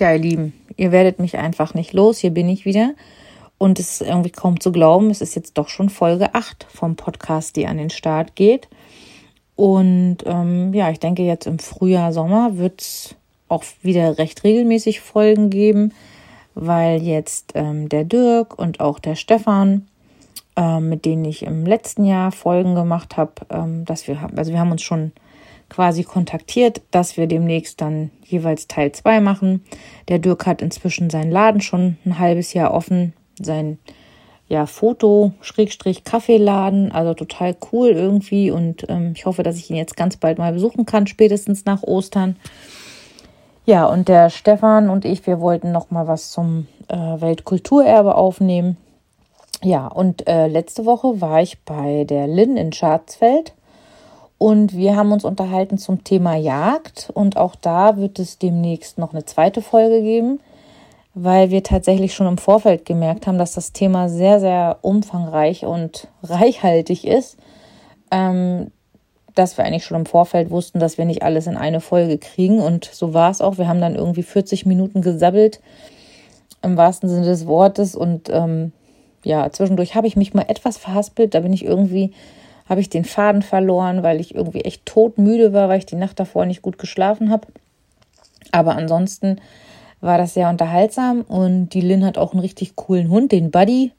[0.00, 2.20] Tja, ihr Lieben, ihr werdet mich einfach nicht los.
[2.20, 2.94] Hier bin ich wieder.
[3.58, 6.96] Und es ist irgendwie kaum zu glauben, es ist jetzt doch schon Folge 8 vom
[6.96, 8.70] Podcast, die an den Start geht.
[9.56, 13.14] Und ähm, ja, ich denke, jetzt im Frühjahr, Sommer wird es
[13.48, 15.92] auch wieder recht regelmäßig Folgen geben,
[16.54, 19.86] weil jetzt ähm, der Dirk und auch der Stefan,
[20.56, 24.50] ähm, mit denen ich im letzten Jahr Folgen gemacht habe, ähm, dass wir haben, also
[24.50, 25.12] wir haben uns schon
[25.70, 29.64] quasi kontaktiert, dass wir demnächst dann jeweils Teil 2 machen.
[30.08, 33.78] Der Dirk hat inzwischen seinen Laden schon ein halbes Jahr offen sein
[34.50, 36.92] ja, Foto-Kaffeeladen.
[36.92, 38.50] Also total cool irgendwie.
[38.50, 41.84] Und ähm, ich hoffe, dass ich ihn jetzt ganz bald mal besuchen kann, spätestens nach
[41.84, 42.34] Ostern.
[43.64, 48.76] Ja, und der Stefan und ich, wir wollten noch mal was zum äh, Weltkulturerbe aufnehmen.
[49.62, 53.54] Ja, und äh, letzte Woche war ich bei der Lynn in Scharzfeld
[54.40, 59.12] und wir haben uns unterhalten zum Thema Jagd und auch da wird es demnächst noch
[59.12, 60.40] eine zweite Folge geben
[61.14, 66.08] weil wir tatsächlich schon im Vorfeld gemerkt haben, dass das Thema sehr, sehr umfangreich und
[66.22, 67.36] reichhaltig ist.
[68.10, 68.70] Ähm,
[69.36, 72.58] dass wir eigentlich schon im Vorfeld wussten, dass wir nicht alles in eine Folge kriegen.
[72.58, 73.58] Und so war es auch.
[73.58, 75.60] Wir haben dann irgendwie 40 Minuten gesabbelt,
[76.62, 77.94] im wahrsten Sinne des Wortes.
[77.94, 78.72] Und ähm,
[79.22, 81.34] ja, zwischendurch habe ich mich mal etwas verhaspelt.
[81.34, 82.12] Da bin ich irgendwie,
[82.70, 86.20] habe ich den Faden verloren, weil ich irgendwie echt todmüde war, weil ich die Nacht
[86.20, 87.48] davor nicht gut geschlafen habe.
[88.52, 89.40] Aber ansonsten
[90.00, 93.90] war das sehr unterhaltsam und die Lynn hat auch einen richtig coolen Hund, den Buddy.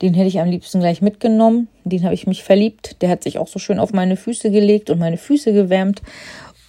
[0.00, 1.68] Den hätte ich am liebsten gleich mitgenommen.
[1.84, 3.02] Den habe ich mich verliebt.
[3.02, 6.00] Der hat sich auch so schön auf meine Füße gelegt und meine Füße gewärmt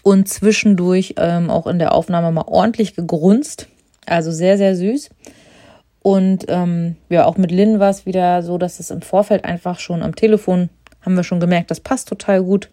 [0.03, 3.67] und zwischendurch ähm, auch in der Aufnahme mal ordentlich gegrunzt.
[4.05, 5.09] Also sehr, sehr süß.
[6.01, 9.79] Und ähm, ja, auch mit Lynn war es wieder so, dass es im Vorfeld einfach
[9.79, 10.69] schon am Telefon
[11.01, 12.69] haben wir schon gemerkt, das passt total gut.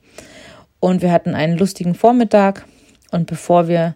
[0.81, 2.64] Und wir hatten einen lustigen Vormittag.
[3.10, 3.94] Und bevor wir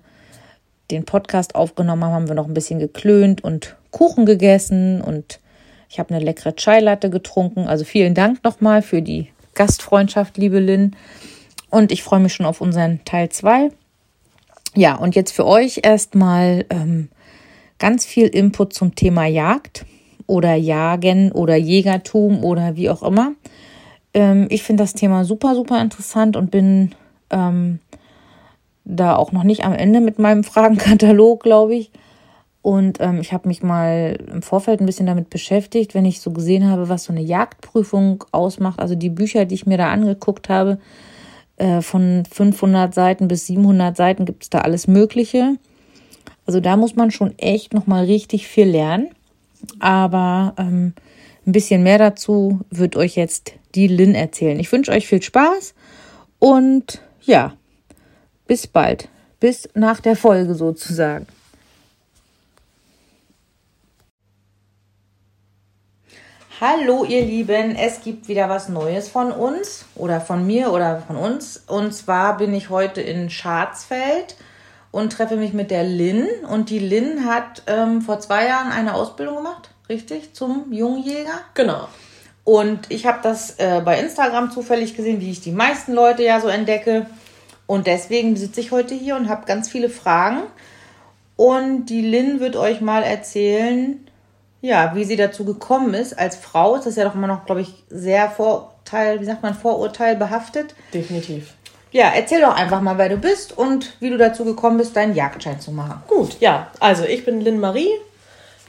[0.90, 5.40] den Podcast aufgenommen haben, haben wir noch ein bisschen geklönt und Kuchen gegessen und
[5.88, 7.66] ich habe eine leckere Chai-Latte getrunken.
[7.66, 10.94] Also vielen Dank nochmal für die Gastfreundschaft, liebe Lynn.
[11.68, 13.70] Und ich freue mich schon auf unseren Teil 2.
[14.76, 17.08] Ja, und jetzt für euch erstmal ähm,
[17.78, 19.84] ganz viel Input zum Thema Jagd
[20.28, 23.32] oder Jagen oder Jägertum oder wie auch immer.
[24.14, 26.94] Ähm, ich finde das Thema super, super interessant und bin
[27.30, 27.78] ähm,
[28.84, 31.90] da auch noch nicht am Ende mit meinem Fragenkatalog, glaube ich.
[32.62, 36.30] Und ähm, ich habe mich mal im Vorfeld ein bisschen damit beschäftigt, wenn ich so
[36.30, 38.80] gesehen habe, was so eine Jagdprüfung ausmacht.
[38.80, 40.78] Also die Bücher, die ich mir da angeguckt habe,
[41.56, 45.56] äh, von 500 Seiten bis 700 Seiten gibt es da alles Mögliche.
[46.46, 49.08] Also da muss man schon echt noch mal richtig viel lernen.
[49.78, 50.92] Aber ähm,
[51.46, 54.58] ein bisschen mehr dazu wird euch jetzt die Lynn erzählen.
[54.60, 55.74] Ich wünsche euch viel Spaß
[56.38, 57.54] und ja,
[58.46, 59.08] bis bald.
[59.38, 61.26] Bis nach der Folge sozusagen.
[66.60, 71.16] Hallo ihr Lieben, es gibt wieder was Neues von uns oder von mir oder von
[71.16, 71.62] uns.
[71.66, 74.36] Und zwar bin ich heute in Scharzfeld
[74.90, 76.28] und treffe mich mit der Lynn.
[76.46, 81.40] Und die Lynn hat ähm, vor zwei Jahren eine Ausbildung gemacht, richtig, zum Jungjäger.
[81.54, 81.88] Genau.
[82.50, 86.40] Und ich habe das äh, bei Instagram zufällig gesehen, wie ich die meisten Leute ja
[86.40, 87.06] so entdecke.
[87.68, 90.42] Und deswegen sitze ich heute hier und habe ganz viele Fragen.
[91.36, 94.04] Und die Lynn wird euch mal erzählen,
[94.62, 96.18] ja, wie sie dazu gekommen ist.
[96.18, 99.54] Als Frau ist das ja doch immer noch, glaube ich, sehr Vorteil, wie sagt man,
[99.54, 100.74] Vorurteil behaftet.
[100.92, 101.54] Definitiv.
[101.92, 105.14] Ja, erzähl doch einfach mal, wer du bist und wie du dazu gekommen bist, deinen
[105.14, 106.02] Jagdschein zu machen.
[106.08, 106.66] Gut, ja.
[106.80, 107.92] Also ich bin Lynn Marie,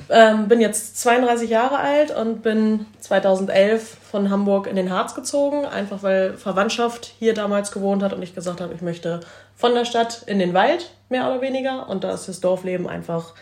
[0.10, 5.66] ähm, bin jetzt 32 Jahre alt und bin 2011 von Hamburg in den Harz gezogen,
[5.66, 9.22] einfach weil Verwandtschaft hier damals gewohnt hat und ich gesagt habe, ich möchte
[9.56, 11.88] von der Stadt in den Wald, mehr oder weniger.
[11.88, 13.34] Und da ist das Dorfleben einfach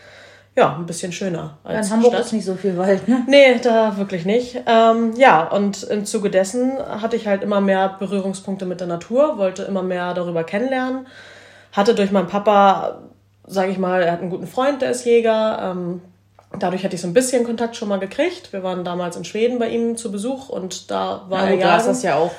[0.55, 2.25] ja, ein bisschen schöner als In Hamburg Stadt.
[2.25, 3.23] ist nicht so viel Wald, ne?
[3.27, 4.61] Nee, da wirklich nicht.
[4.65, 9.37] Ähm, ja, und im Zuge dessen hatte ich halt immer mehr Berührungspunkte mit der Natur,
[9.37, 11.07] wollte immer mehr darüber kennenlernen.
[11.71, 12.99] Hatte durch meinen Papa,
[13.47, 15.71] sage ich mal, er hat einen guten Freund, der ist Jäger.
[15.71, 16.01] Ähm,
[16.57, 18.51] Dadurch hatte ich so ein bisschen Kontakt schon mal gekriegt.
[18.51, 21.77] Wir waren damals in Schweden bei ihm zu Besuch und da war ja, er Da
[21.77, 22.31] ist das ja auch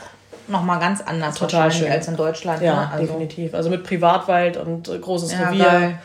[0.48, 1.90] nochmal ganz anders Total schön.
[1.90, 2.60] als in Deutschland.
[2.60, 2.90] Ja, ne?
[2.92, 3.54] also definitiv.
[3.54, 5.64] Also mit Privatwald und äh, großes ja, Revier.
[5.64, 5.98] Geil.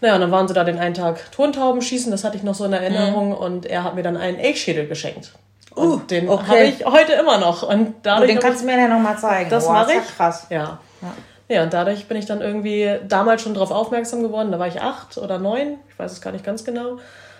[0.00, 2.54] Naja, und dann waren sie da den einen Tag Tontauben schießen, das hatte ich noch
[2.54, 3.30] so in Erinnerung.
[3.30, 3.34] Mhm.
[3.34, 5.32] Und er hat mir dann einen Elchschädel geschenkt.
[5.74, 6.46] Und uh, den okay.
[6.46, 7.62] habe ich heute immer noch.
[7.62, 8.28] Und dadurch.
[8.28, 9.50] Und den kannst du mir ja nochmal zeigen.
[9.50, 10.16] Das mache ich.
[10.16, 10.46] krass.
[10.50, 10.78] Ja.
[11.00, 11.14] ja.
[11.50, 14.52] Ja, und dadurch bin ich dann irgendwie damals schon darauf aufmerksam geworden.
[14.52, 16.98] Da war ich acht oder neun, ich weiß es gar nicht ganz genau.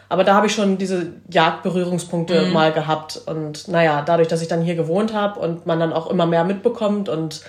[0.08, 2.52] Aber da habe ich schon diese Jagdberührungspunkte mhm.
[2.52, 3.20] mal gehabt.
[3.26, 6.44] Und naja, dadurch, dass ich dann hier gewohnt habe und man dann auch immer mehr
[6.44, 7.42] mitbekommt und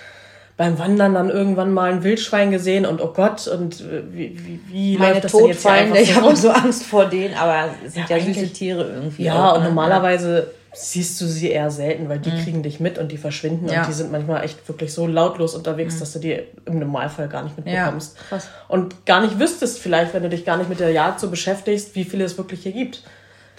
[0.60, 4.60] beim Wandern dann irgendwann mal ein Wildschwein gesehen und oh Gott, und äh, wie, wie,
[4.68, 7.70] wie Meine läuft das denn jetzt hier einfach Ich habe so Angst vor denen, aber
[7.86, 9.24] es sind ja, ja süße Tiere irgendwie.
[9.24, 9.68] Ja, auch, und ne?
[9.70, 12.42] normalerweise siehst du sie eher selten, weil die mhm.
[12.44, 13.80] kriegen dich mit und die verschwinden ja.
[13.80, 16.00] und die sind manchmal echt wirklich so lautlos unterwegs, mhm.
[16.00, 18.16] dass du die im Normalfall gar nicht mitbekommst.
[18.30, 18.38] Ja,
[18.68, 21.94] und gar nicht wüsstest vielleicht, wenn du dich gar nicht mit der Jagd so beschäftigst,
[21.96, 23.02] wie viele es wirklich hier gibt.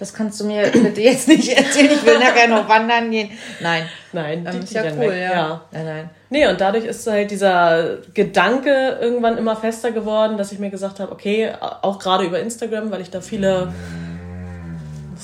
[0.02, 1.92] Das kannst du mir bitte jetzt nicht erzählen.
[1.92, 3.30] Ich will nachher noch wandern gehen.
[3.60, 3.84] Nein.
[4.13, 5.31] Nein, ähm, ist ja cool, ja.
[5.31, 5.62] ja.
[5.72, 6.10] Nein, nein.
[6.31, 11.00] Nee, und dadurch ist halt dieser Gedanke irgendwann immer fester geworden, dass ich mir gesagt
[11.00, 13.72] habe, okay, auch gerade über Instagram, weil ich da viele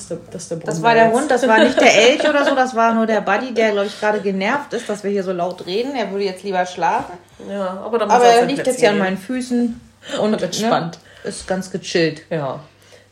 [0.08, 2.54] das, der, das, der das war der Hund, das war nicht der Elch oder so,
[2.54, 5.32] das war nur der Buddy, der, glaube ich, gerade genervt ist, dass wir hier so
[5.32, 5.94] laut reden.
[5.94, 7.18] Er würde jetzt lieber schlafen.
[7.48, 9.80] Ja, aber, dann aber er liegt jetzt hier an meinen Füßen
[10.20, 10.98] und, und entspannt.
[11.24, 12.22] Ne, ist ganz gechillt.
[12.30, 12.60] Ja.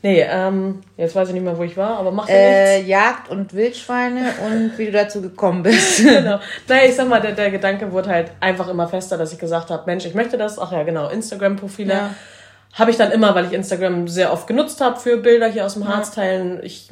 [0.02, 2.88] Nee, ähm, jetzt weiß ich nicht mehr, wo ich war, aber mach äh, nichts.
[2.88, 5.98] Jagd und Wildschweine und wie du dazu gekommen bist.
[6.04, 6.38] genau.
[6.68, 9.70] Naja, ich sag mal, der, der Gedanke wurde halt einfach immer fester, dass ich gesagt
[9.70, 10.58] habe, Mensch, ich möchte das.
[10.58, 11.92] Ach ja, genau, Instagram-Profile.
[11.92, 12.10] Ja
[12.76, 15.74] habe ich dann immer, weil ich Instagram sehr oft genutzt habe für Bilder hier aus
[15.74, 16.60] dem Harz teilen.
[16.62, 16.90] Ich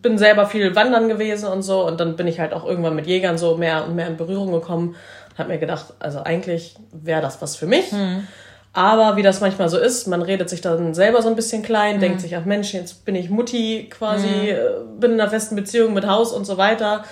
[0.00, 3.06] bin selber viel wandern gewesen und so und dann bin ich halt auch irgendwann mit
[3.06, 4.96] Jägern so mehr und mehr in Berührung gekommen.
[5.36, 7.92] Hab mir gedacht, also eigentlich wäre das was für mich.
[7.92, 8.26] Mhm.
[8.72, 11.96] Aber wie das manchmal so ist, man redet sich dann selber so ein bisschen klein,
[11.96, 12.00] mhm.
[12.00, 15.00] denkt sich, ach Mensch, jetzt bin ich Mutti quasi, mhm.
[15.00, 17.04] Bin in einer festen Beziehung mit Haus und so weiter.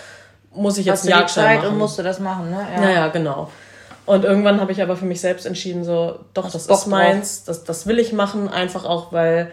[0.55, 1.69] Muss ich jetzt Hast Jagdschein machen.
[1.71, 2.67] und musst du das machen, ne?
[2.75, 3.51] Ja, naja, genau.
[4.07, 7.65] Und irgendwann habe ich aber für mich selbst entschieden, so, doch, das ist meins, das,
[7.65, 9.51] das will ich machen, einfach auch, weil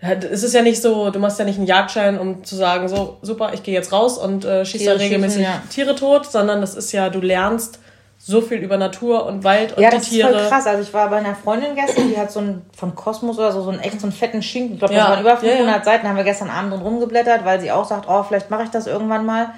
[0.00, 3.18] es ist ja nicht so, du machst ja nicht einen Jagdschein, um zu sagen, so,
[3.22, 5.62] super, ich gehe jetzt raus und äh, schieße da regelmäßig ja.
[5.70, 7.78] Tiere tot, sondern das ist ja, du lernst
[8.24, 10.28] so viel über Natur und Wald und ja, die Tiere.
[10.28, 10.66] Ja, das ist voll krass.
[10.66, 13.62] Also ich war bei einer Freundin gestern, die hat so einen, von Kosmos oder so,
[13.62, 14.74] so einen echt so einen fetten Schinken.
[14.74, 17.44] Ich glaube, das ja, waren über 500 ja, Seiten, haben wir gestern Abend drin rumgeblättert,
[17.44, 19.54] weil sie auch sagt, oh, vielleicht mache ich das irgendwann mal.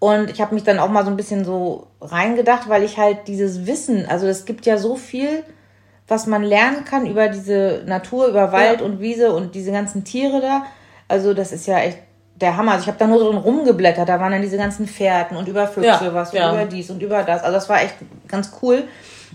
[0.00, 3.26] Und ich habe mich dann auch mal so ein bisschen so reingedacht, weil ich halt
[3.26, 5.42] dieses Wissen, also es gibt ja so viel,
[6.06, 8.86] was man lernen kann über diese Natur, über Wald ja.
[8.86, 10.62] und Wiese und diese ganzen Tiere da.
[11.08, 11.98] Also das ist ja echt
[12.36, 12.72] der Hammer.
[12.72, 15.66] Also ich habe da nur so rumgeblättert, da waren dann diese ganzen Fährten und über
[15.66, 16.52] Füchse ja, was und ja.
[16.52, 17.42] über dies und über das.
[17.42, 17.96] Also das war echt
[18.28, 18.84] ganz cool.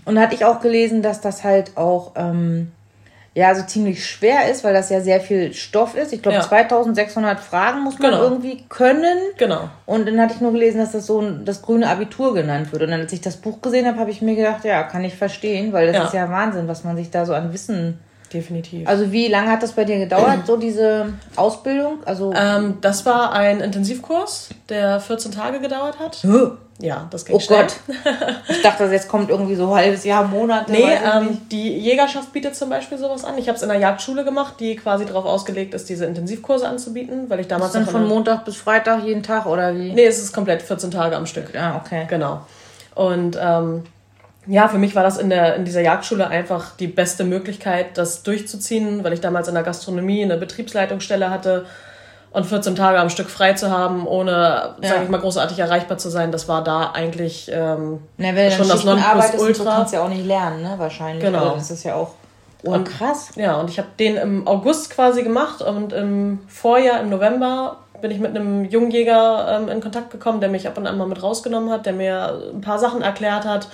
[0.04, 2.72] Und da hatte ich auch gelesen, dass das halt auch ähm,
[3.36, 6.12] ja, so ziemlich schwer ist, weil das ja sehr viel Stoff ist.
[6.12, 6.42] Ich glaube, ja.
[6.42, 8.22] 2600 Fragen muss man genau.
[8.22, 9.18] irgendwie können.
[9.36, 9.68] Genau.
[9.86, 12.84] Und dann hatte ich nur gelesen, dass das so ein, das grüne Abitur genannt wird.
[12.84, 15.16] Und dann, als ich das Buch gesehen habe, habe ich mir gedacht, ja, kann ich
[15.16, 16.04] verstehen, weil das ja.
[16.04, 17.98] ist ja Wahnsinn, was man sich da so an Wissen
[18.34, 18.88] Definitiv.
[18.88, 21.98] Also wie lange hat das bei dir gedauert, so diese Ausbildung?
[22.04, 26.20] Also ähm, das war ein Intensivkurs, der 14 Tage gedauert hat.
[26.80, 27.62] Ja, das ging oh schnell.
[27.62, 27.76] Gott.
[28.48, 30.72] Ich dachte, jetzt kommt irgendwie so ein halbes Jahr, Monate.
[30.72, 33.38] Nee, ähm, die Jägerschaft bietet zum Beispiel sowas an.
[33.38, 37.30] Ich habe es in einer Jagdschule gemacht, die quasi darauf ausgelegt ist, diese Intensivkurse anzubieten,
[37.30, 37.68] weil ich damals.
[37.68, 39.92] Ist dann von Montag bis Freitag jeden Tag oder wie?
[39.92, 41.54] Nee, es ist komplett 14 Tage am Stück.
[41.54, 42.06] Ja, okay.
[42.08, 42.40] Genau.
[42.96, 43.84] Und ähm,
[44.46, 48.22] ja, für mich war das in, der, in dieser Jagdschule einfach die beste Möglichkeit, das
[48.22, 51.66] durchzuziehen, weil ich damals in der Gastronomie eine Betriebsleitungsstelle hatte
[52.32, 54.88] und 14 Tage am Stück frei zu haben, ohne, ja.
[54.88, 58.68] sage ich mal, großartig erreichbar zu sein, das war da eigentlich ähm, Na, wenn schon
[58.68, 59.64] das Nonplusultra.
[59.64, 61.24] Du kannst ja auch nicht lernen, ne, wahrscheinlich.
[61.24, 61.44] Genau.
[61.44, 62.10] Also das ist ja auch
[62.64, 63.30] oh, krass.
[63.36, 68.10] ja, und ich habe den im August quasi gemacht und im Vorjahr, im November, bin
[68.10, 71.22] ich mit einem Jungjäger ähm, in Kontakt gekommen, der mich ab und an mal mit
[71.22, 73.68] rausgenommen hat, der mir ein paar Sachen erklärt hat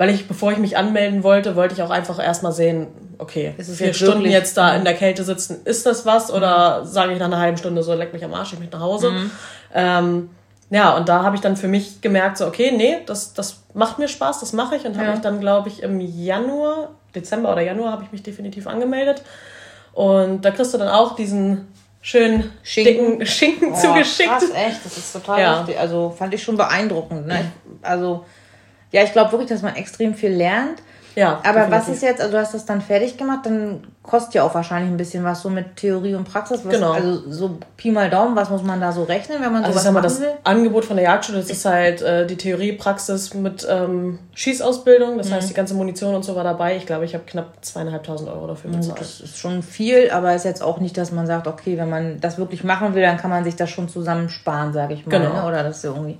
[0.00, 2.86] weil ich, bevor ich mich anmelden wollte, wollte ich auch einfach erstmal sehen,
[3.18, 4.32] okay, ist es vier jetzt Stunden wirklich?
[4.32, 6.32] jetzt da in der Kälte sitzen, ist das was?
[6.32, 6.86] Oder mhm.
[6.86, 9.10] sage ich nach einer halben Stunde so, leck mich am Arsch, ich mich nach Hause.
[9.10, 9.30] Mhm.
[9.74, 10.30] Ähm,
[10.70, 13.98] ja, und da habe ich dann für mich gemerkt, so, okay, nee, das, das macht
[13.98, 14.86] mir Spaß, das mache ich.
[14.86, 15.12] Und habe ja.
[15.12, 19.22] mich dann, glaube ich, im Januar, Dezember oder Januar, habe ich mich definitiv angemeldet.
[19.92, 21.68] Und da kriegst du dann auch diesen
[22.00, 24.30] schönen Schinken, dicken Schinken oh, zugeschickt.
[24.30, 25.58] Krass, echt, das ist total ja.
[25.58, 25.78] Richtig.
[25.78, 27.26] Also fand ich schon beeindruckend.
[27.26, 27.52] Ne?
[27.82, 28.24] Also
[28.92, 30.82] ja, ich glaube wirklich, dass man extrem viel lernt.
[31.16, 31.40] Ja.
[31.44, 31.70] Aber definitiv.
[31.72, 34.90] was ist jetzt, also du hast das dann fertig gemacht, dann kostet ja auch wahrscheinlich
[34.90, 36.64] ein bisschen was so mit Theorie und Praxis.
[36.64, 36.92] Was, genau.
[36.92, 39.84] Also so Pi mal Daumen, was muss man da so rechnen, wenn man also sowas
[39.84, 40.32] sag mal, das will?
[40.44, 45.18] Angebot von der Jagdschule, das ist halt äh, die Theorie, Praxis mit ähm, Schießausbildung.
[45.18, 45.34] Das mhm.
[45.34, 46.76] heißt, die ganze Munition und so war dabei.
[46.76, 49.00] Ich glaube, ich habe knapp zweieinhalbtausend Euro dafür bezahlt.
[49.00, 52.20] Das ist schon viel, aber ist jetzt auch nicht, dass man sagt, okay, wenn man
[52.20, 55.18] das wirklich machen will, dann kann man sich das schon zusammensparen, sage ich mal.
[55.18, 55.34] Genau.
[55.34, 55.46] Ne?
[55.46, 56.18] Oder das ist irgendwie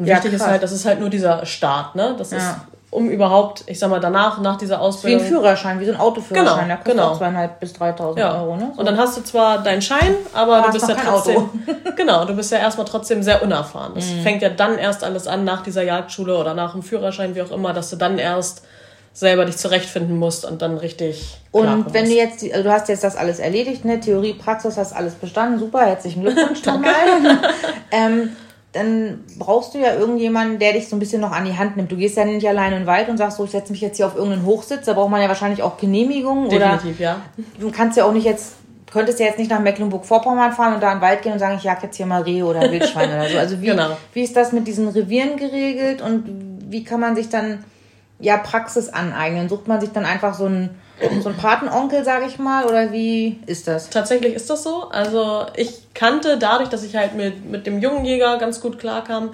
[0.00, 0.40] und ja, wichtig krass.
[0.40, 2.14] ist halt, das ist halt nur dieser Start, ne?
[2.16, 2.38] Das ja.
[2.38, 2.54] ist,
[2.90, 5.20] um überhaupt, ich sag mal, danach, nach dieser Ausbildung.
[5.20, 7.16] Wie ein Führerschein, wie so ein Autoführerschein, genau, der kostet genau.
[7.16, 8.40] zweieinhalb bis 3.000 ja.
[8.40, 8.72] Euro, ne?
[8.72, 8.80] So.
[8.80, 11.50] Und dann hast du zwar deinen Schein, aber, aber du bist ja trotzdem.
[11.96, 13.92] genau, du bist ja erstmal trotzdem sehr unerfahren.
[13.94, 14.22] Das mhm.
[14.22, 17.50] fängt ja dann erst alles an, nach dieser Jagdschule oder nach dem Führerschein, wie auch
[17.50, 18.62] immer, dass du dann erst
[19.12, 21.38] selber dich zurechtfinden musst und dann richtig.
[21.52, 24.00] Und wenn du jetzt, also du hast jetzt das alles erledigt, ne?
[24.00, 26.94] Theorie, Praxis, hast alles bestanden, super, herzlichen Glückwunsch nochmal.
[27.90, 28.30] ähm,
[28.72, 31.90] dann brauchst du ja irgendjemanden, der dich so ein bisschen noch an die Hand nimmt.
[31.90, 33.96] Du gehst ja nicht alleine in den Wald und sagst so, ich setze mich jetzt
[33.96, 34.86] hier auf irgendeinen Hochsitz.
[34.86, 36.48] Da braucht man ja wahrscheinlich auch Genehmigungen.
[36.48, 37.20] Definitiv, oder ja.
[37.58, 38.54] Du kannst ja auch nicht jetzt,
[38.92, 41.56] könntest ja jetzt nicht nach Mecklenburg-Vorpommern fahren und da in den Wald gehen und sagen,
[41.56, 43.38] ich jag jetzt hier mal Rehe oder Wildschweine oder so.
[43.38, 43.96] Also wie, genau.
[44.12, 46.24] wie ist das mit diesen Revieren geregelt und
[46.68, 47.64] wie kann man sich dann
[48.20, 49.48] ja Praxis aneignen?
[49.48, 50.80] Sucht man sich dann einfach so einen
[51.22, 53.90] so ein Patenonkel, sage ich mal, oder wie ist das?
[53.90, 54.88] Tatsächlich ist das so.
[54.90, 59.30] Also ich kannte dadurch, dass ich halt mit, mit dem jungen Jäger ganz gut klarkam,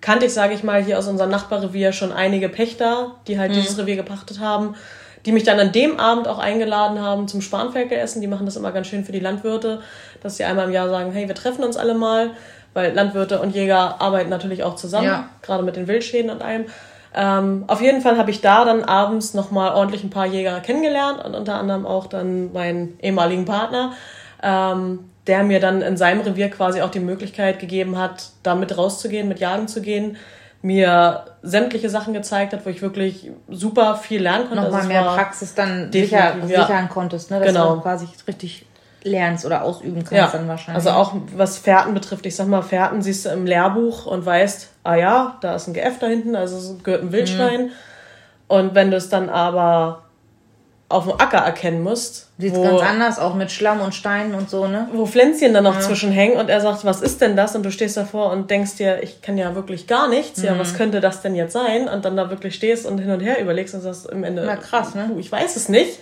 [0.00, 3.56] kannte ich, sage ich mal, hier aus unserem Nachbarrevier schon einige Pächter, die halt mhm.
[3.56, 4.74] dieses Revier gepachtet haben,
[5.24, 8.20] die mich dann an dem Abend auch eingeladen haben zum Spanferkel-Essen.
[8.20, 9.80] Die machen das immer ganz schön für die Landwirte,
[10.22, 12.30] dass sie einmal im Jahr sagen, hey, wir treffen uns alle mal,
[12.74, 15.28] weil Landwirte und Jäger arbeiten natürlich auch zusammen, ja.
[15.42, 16.66] gerade mit den Wildschäden und allem.
[17.14, 21.22] Ähm, auf jeden Fall habe ich da dann abends nochmal ordentlich ein paar Jäger kennengelernt
[21.22, 23.92] und unter anderem auch dann meinen ehemaligen Partner,
[24.42, 28.76] ähm, der mir dann in seinem Revier quasi auch die Möglichkeit gegeben hat, da mit
[28.76, 30.16] rauszugehen, mit Jagen zu gehen,
[30.62, 34.62] mir sämtliche Sachen gezeigt hat, wo ich wirklich super viel lernen konnte.
[34.62, 36.46] Nochmal also mehr Praxis dann sicher, ja.
[36.46, 37.40] sichern konntest, ne?
[37.40, 37.76] dass genau.
[37.76, 38.64] du quasi richtig
[39.02, 40.28] lernst oder ausüben kannst ja.
[40.28, 40.86] dann wahrscheinlich.
[40.86, 42.24] Also auch was Fährten betrifft.
[42.26, 45.74] Ich sag mal, Fährten siehst du im Lehrbuch und weißt, ah ja, da ist ein
[45.74, 47.66] GF da hinten, also es gehört ein Wildschwein.
[47.66, 47.70] Mhm.
[48.48, 50.02] Und wenn du es dann aber
[50.92, 52.28] auf dem Acker erkennen musst.
[52.38, 54.88] Sieht ganz anders, auch mit Schlamm und Steinen und so, ne?
[54.92, 55.80] Wo Pflänzchen dann noch ja.
[55.80, 57.56] zwischen hängen und er sagt, was ist denn das?
[57.56, 60.40] Und du stehst davor und denkst dir, ich kann ja wirklich gar nichts.
[60.40, 60.44] Mhm.
[60.44, 61.88] Ja, was könnte das denn jetzt sein?
[61.88, 64.56] Und dann da wirklich stehst und hin und her überlegst und sagst im Ende, Na
[64.56, 65.10] krass, ne?
[65.18, 65.98] ich weiß es nicht.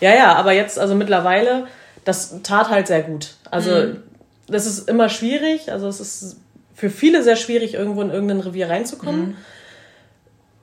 [0.00, 1.66] Ja, ja, aber jetzt, also mittlerweile,
[2.04, 3.34] das tat halt sehr gut.
[3.50, 4.02] Also, mhm.
[4.46, 5.72] das ist immer schwierig.
[5.72, 6.36] Also, es ist
[6.82, 9.20] für viele sehr schwierig, irgendwo in irgendein Revier reinzukommen.
[9.20, 9.36] Mhm.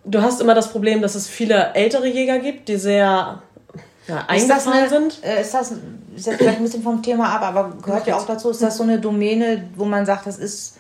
[0.04, 3.42] Du hast immer das Problem, dass es viele ältere Jäger gibt, die sehr
[4.06, 5.24] ja, eingefahren sind.
[5.24, 5.72] Äh, ist das,
[6.14, 8.76] ist jetzt vielleicht ein bisschen vom Thema ab, aber gehört ja auch dazu, ist das
[8.76, 10.76] so eine Domäne, wo man sagt, das ist,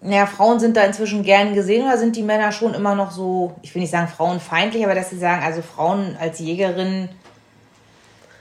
[0.00, 3.54] naja, Frauen sind da inzwischen gern gesehen oder sind die Männer schon immer noch so,
[3.62, 7.10] ich will nicht sagen frauenfeindlich, aber dass sie sagen, also Frauen als Jägerin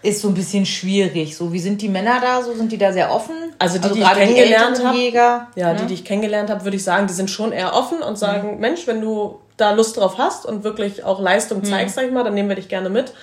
[0.08, 1.36] ist so ein bisschen schwierig.
[1.36, 2.42] So, wie sind die Männer da?
[2.42, 3.36] So sind die da sehr offen?
[3.60, 6.78] Also die, also die ich kennengelernt habe, ja, ja, die, die ich kennengelernt habe, würde
[6.78, 8.60] ich sagen, die sind schon eher offen und sagen, mhm.
[8.62, 11.66] Mensch, wenn du da Lust drauf hast und wirklich auch Leistung mhm.
[11.66, 12.00] zeigst, mhm.
[12.00, 13.14] sag ich mal, dann nehmen wir dich gerne mit.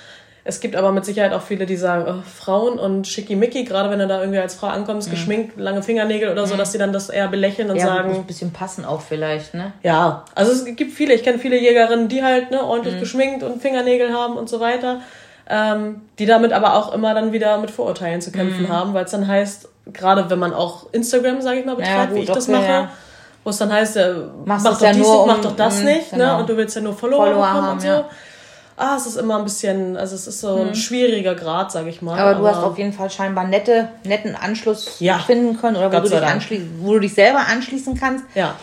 [0.46, 3.98] Es gibt aber mit Sicherheit auch viele, die sagen, oh, Frauen und schickimicki, gerade wenn
[3.98, 5.12] du da irgendwie als Frau ankommst, mhm.
[5.12, 6.58] geschminkt, lange Fingernägel oder so, mhm.
[6.58, 8.14] dass sie dann das eher belächeln und ja, sagen.
[8.14, 9.72] ein bisschen passen auch vielleicht, ne?
[9.82, 13.00] Ja, also es gibt viele, ich kenne viele Jägerinnen, die halt ne, ordentlich mhm.
[13.00, 15.00] geschminkt und Fingernägel haben und so weiter
[15.48, 18.68] ähm, die damit aber auch immer dann wieder mit Vorurteilen zu kämpfen mhm.
[18.68, 22.16] haben, weil es dann heißt, gerade wenn man auch Instagram, sage ich mal, betreibt, ja,
[22.16, 22.90] wie ich das mache, ja.
[23.42, 26.12] wo es dann heißt, äh, mach, doch ja dies, um, mach doch das mh, nicht,
[26.12, 26.18] ne?
[26.18, 26.34] genau.
[26.34, 26.40] ne?
[26.40, 27.88] Und du willst ja nur Follower, Follower haben und so.
[27.88, 28.08] Ja.
[28.76, 30.74] Ah, es ist immer ein bisschen, also es ist so ein mhm.
[30.74, 32.18] schwieriger Grad, sage ich mal.
[32.18, 36.00] Aber, aber, du hast auf jeden Fall scheinbar nette, netten Anschluss finden können oder wo
[36.00, 38.24] du, dich wo du dich selber anschließen kannst.
[38.34, 38.56] Ja.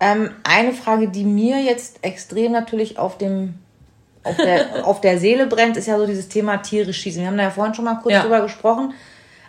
[0.00, 3.54] Ähm, eine Frage, die mir jetzt extrem natürlich auf dem
[4.24, 7.20] auf der, auf der Seele brennt, ist ja so dieses Thema Tiere schießen.
[7.20, 8.22] Wir haben da ja vorhin schon mal kurz ja.
[8.22, 8.94] drüber gesprochen.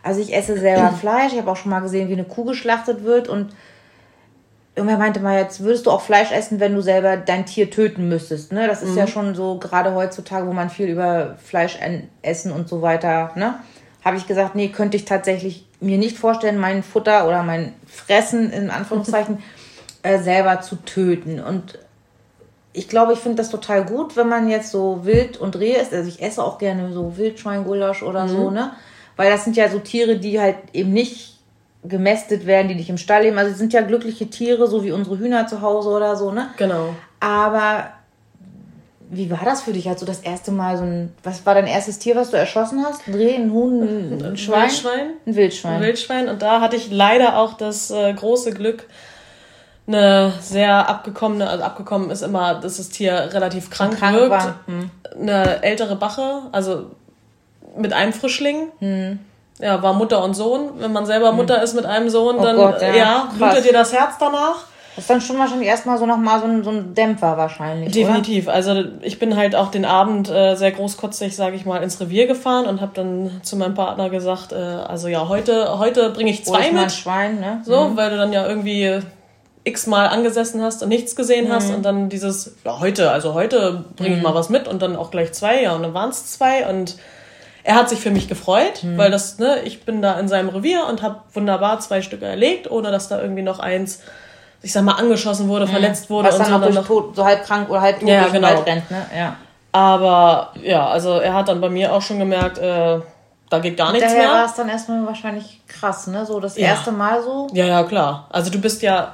[0.02, 1.34] Also ich esse selber Fleisch.
[1.34, 3.30] Ich habe auch schon mal gesehen, wie eine Kuh geschlachtet wird.
[3.30, 3.54] Und
[4.76, 8.10] irgendwer meinte mal, jetzt würdest du auch Fleisch essen, wenn du selber dein Tier töten
[8.10, 8.52] müsstest.
[8.52, 8.68] Ne?
[8.68, 8.98] Das ist mhm.
[8.98, 11.78] ja schon so, gerade heutzutage, wo man viel über Fleisch
[12.22, 13.56] essen und so weiter, ne?
[14.04, 18.52] Habe ich gesagt, nee, könnte ich tatsächlich mir nicht vorstellen, mein Futter oder mein Fressen
[18.52, 19.38] in Anführungszeichen
[20.04, 21.40] äh, selber zu töten.
[21.40, 21.80] Und
[22.74, 25.94] ich glaube, ich finde das total gut, wenn man jetzt so Wild und Rehe isst.
[25.94, 28.30] Also ich esse auch gerne so Wildschweingulasch oder mhm.
[28.30, 28.72] so, ne?
[29.16, 31.38] Weil das sind ja so Tiere, die halt eben nicht
[31.84, 33.38] gemästet werden, die nicht im Stall leben.
[33.38, 36.50] Also es sind ja glückliche Tiere, so wie unsere Hühner zu Hause oder so, ne?
[36.58, 36.96] Genau.
[37.20, 37.90] Aber
[39.10, 41.68] wie war das für dich, als du das erste Mal so ein, was war dein
[41.68, 43.08] erstes Tier, was du erschossen hast?
[43.08, 44.64] Ein Reh, ein Huhn, ein, ein Schwein?
[44.64, 45.10] Wildschwein.
[45.28, 45.74] Ein Wildschwein.
[45.76, 46.30] Ein Wildschwein.
[46.30, 48.88] Und da hatte ich leider auch das äh, große Glück,
[49.88, 54.54] eine sehr abgekommene, also abgekommen ist immer, dass das Tier relativ krank, krank wirkt.
[54.66, 54.92] Hm.
[55.20, 56.92] Eine ältere Bache, also
[57.78, 58.72] mit einem Frischling.
[58.80, 59.20] Hm.
[59.60, 60.72] Ja, war Mutter und Sohn.
[60.80, 61.38] Wenn man selber hm.
[61.38, 64.66] Mutter ist mit einem Sohn, oh dann Gott, ja, ja blutet dir das Herz danach.
[64.96, 67.92] Das ist dann schon wahrscheinlich erstmal so nochmal so ein, so ein Dämpfer wahrscheinlich.
[67.92, 68.46] Definitiv.
[68.46, 68.54] Oder?
[68.54, 72.28] Also ich bin halt auch den Abend äh, sehr großkotzig, sage ich mal, ins Revier
[72.28, 76.46] gefahren und habe dann zu meinem Partner gesagt, äh, also ja, heute, heute bringe ich
[76.46, 76.92] zwei mit.
[76.92, 77.62] Schwein, ne?
[77.66, 77.98] So, mhm.
[77.98, 79.02] weil du dann ja irgendwie
[79.66, 81.76] x-mal angesessen hast und nichts gesehen hast mhm.
[81.76, 84.24] und dann dieses, ja, heute, also heute bringe ich mhm.
[84.24, 86.98] mal was mit und dann auch gleich zwei, ja, und dann waren es zwei und
[87.64, 88.98] er hat sich für mich gefreut, mhm.
[88.98, 92.70] weil das, ne, ich bin da in seinem Revier und habe wunderbar zwei Stücke erlegt,
[92.70, 94.02] ohne dass da irgendwie noch eins,
[94.62, 95.72] ich sag mal, angeschossen wurde, mhm.
[95.72, 98.28] verletzt wurde Was und dann, dann noch, tot, so halb krank oder halb tot ja,
[98.28, 98.50] genau.
[98.50, 99.06] Wald rennt, ne?
[99.18, 99.36] Ja.
[99.72, 103.00] Aber ja, also er hat dann bei mir auch schon gemerkt, äh,
[103.50, 104.36] da geht gar nichts Daher mehr.
[104.36, 106.26] war es dann erstmal wahrscheinlich krass, ne?
[106.26, 106.68] So das ja.
[106.68, 107.48] erste Mal so.
[107.54, 108.28] Ja, ja, klar.
[108.30, 109.14] Also du bist ja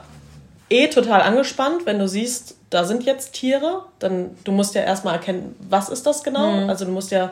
[0.69, 3.83] eh total angespannt, wenn du siehst, da sind jetzt Tiere.
[3.99, 6.51] Dann du musst ja erstmal erkennen, was ist das genau.
[6.51, 6.69] Mhm.
[6.69, 7.31] Also du musst ja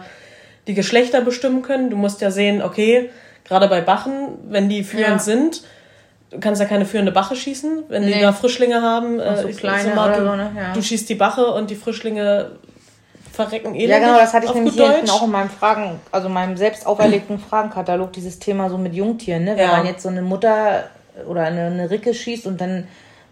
[0.68, 1.90] die Geschlechter bestimmen können.
[1.90, 3.10] Du musst ja sehen, okay,
[3.46, 5.20] gerade bei Bachen, wenn die führend ja.
[5.20, 5.64] sind,
[6.32, 8.14] du kannst ja keine führende Bache schießen, wenn nee.
[8.14, 9.20] die da Frischlinge haben.
[9.20, 10.52] Äh, so kleine mal, du, so, ne?
[10.56, 10.74] ja.
[10.74, 12.52] du schießt die Bache und die Frischlinge
[13.32, 16.28] verrecken eh Ja, genau, das hatte ich nämlich hier hinten auch in meinem Fragen, also
[16.28, 19.52] meinem selbst auferlegten Fragenkatalog, dieses Thema so mit Jungtieren, ne?
[19.52, 19.78] Wenn ja.
[19.78, 20.86] man jetzt so eine Mutter
[21.28, 22.88] oder eine, eine Ricke schießt und dann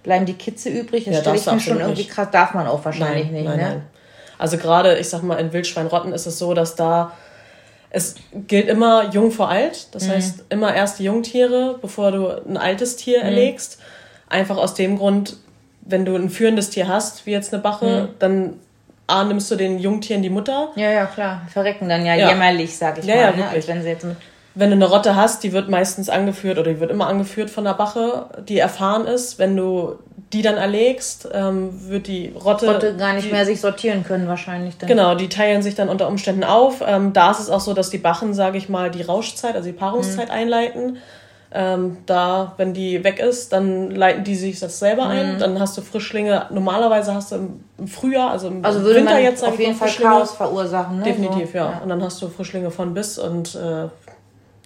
[0.06, 2.86] bleiben die Kitze übrig, das ja, stelle ich mir schon irgendwie krass, darf man auch
[2.86, 3.64] wahrscheinlich nein, nicht, nein, ne?
[3.64, 3.82] Nein.
[4.38, 7.12] Also gerade, ich sag mal, in Wildschweinrotten ist es so, dass da
[7.90, 9.88] es gilt immer jung vor alt.
[9.94, 10.12] Das mhm.
[10.12, 13.26] heißt, immer erst die Jungtiere, bevor du ein altes Tier mhm.
[13.26, 13.80] erlegst.
[14.28, 15.38] Einfach aus dem Grund,
[15.82, 18.16] wenn du ein führendes Tier hast, wie jetzt eine Bache, mhm.
[18.20, 18.54] dann
[19.08, 20.70] A, nimmst du den Jungtieren die Mutter.
[20.76, 21.44] Ja, ja, klar.
[21.48, 22.30] Verrecken dann ja, ja.
[22.30, 23.22] jämmerlich, sag ich ja, mal.
[23.22, 23.50] Ja, ne?
[23.50, 24.06] Als wenn sie jetzt
[24.56, 27.66] wenn du eine Rotte hast, die wird meistens angeführt oder die wird immer angeführt von
[27.66, 29.38] der Bache, die erfahren ist.
[29.38, 30.00] Wenn du
[30.32, 32.74] die dann erlegst, ähm, wird die Rotte.
[32.74, 34.88] Rotte gar nicht die, mehr sich sortieren können, wahrscheinlich dann.
[34.88, 36.82] Genau, die teilen sich dann unter Umständen auf.
[36.86, 39.68] Ähm, da ist es auch so, dass die Bachen, sage ich mal, die Rauschzeit, also
[39.68, 40.34] die Paarungszeit mhm.
[40.34, 40.98] einleiten.
[41.58, 45.36] Ähm, da, wenn die weg ist, dann leiten die sich das selber ein.
[45.36, 45.40] Mhm.
[45.40, 46.48] Dann hast du Frischlinge.
[46.50, 47.36] Normalerweise hast du
[47.78, 50.98] im Frühjahr, also im also würde Winter man jetzt auf jeden Fall Chaos verursachen.
[50.98, 51.04] Ne?
[51.04, 51.58] Definitiv, so.
[51.58, 51.72] ja.
[51.72, 51.80] ja.
[51.80, 53.88] Und dann hast du Frischlinge von bis und äh,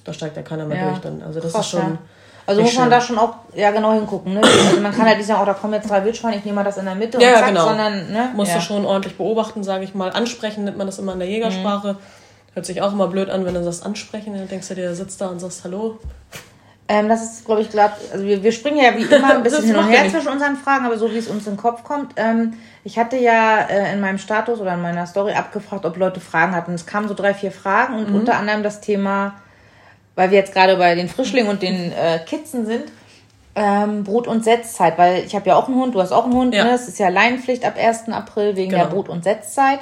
[0.04, 0.90] da steigt ja keiner mehr ja.
[0.90, 1.00] durch.
[1.00, 1.22] Dann.
[1.22, 1.82] Also das Krass, ist schon.
[1.82, 1.98] Ja.
[2.46, 2.92] Also muss man schön.
[2.92, 4.34] da schon auch ja genau hingucken.
[4.34, 4.42] Ne?
[4.42, 6.64] Also man kann halt nicht sagen, oh, da kommen jetzt drei Wildschweine, ich nehme mal
[6.64, 7.68] das in der Mitte und ja, zack, genau.
[7.68, 8.32] sondern ne?
[8.36, 10.12] musst du schon ordentlich beobachten, sage ich mal.
[10.12, 11.94] Ansprechen nennt man das immer in der Jägersprache.
[11.94, 11.98] Mhm.
[12.56, 14.96] Hört sich auch immer blöd an, wenn du sagst ansprechen, dann denkst du dir, der
[14.96, 16.00] sitzt da und sagst Hallo.
[16.92, 17.94] Ähm, das ist, glaube ich, glatt.
[18.12, 20.88] Also wir, wir springen ja wie immer ein bisschen hin und her zwischen unseren Fragen,
[20.88, 22.14] aber so wie es uns in den Kopf kommt.
[22.16, 26.20] Ähm, ich hatte ja äh, in meinem Status oder in meiner Story abgefragt, ob Leute
[26.20, 26.74] Fragen hatten.
[26.74, 28.16] Es kamen so drei, vier Fragen und mhm.
[28.16, 29.36] unter anderem das Thema
[30.20, 32.84] weil wir jetzt gerade bei den Frischlingen und den äh, Kitzen sind,
[33.56, 36.34] ähm, Brut- und Setzzeit, weil ich habe ja auch einen Hund, du hast auch einen
[36.34, 36.66] Hund, ja.
[36.66, 36.72] ne?
[36.72, 38.10] Es ist ja Leinenpflicht ab 1.
[38.10, 38.84] April wegen genau.
[38.84, 39.80] der Brut- und Setzzeit.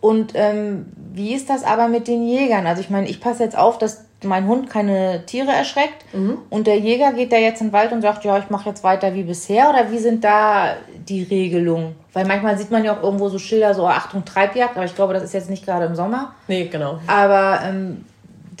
[0.00, 2.66] Und ähm, wie ist das aber mit den Jägern?
[2.66, 6.38] Also ich meine, ich passe jetzt auf, dass mein Hund keine Tiere erschreckt mhm.
[6.48, 8.82] und der Jäger geht da jetzt in den Wald und sagt, ja, ich mache jetzt
[8.82, 11.96] weiter wie bisher oder wie sind da die Regelungen?
[12.14, 15.12] Weil manchmal sieht man ja auch irgendwo so Schilder, so Achtung, Treibjagd, aber ich glaube,
[15.12, 16.34] das ist jetzt nicht gerade im Sommer.
[16.48, 16.98] Nee, genau.
[17.06, 18.06] Aber ähm,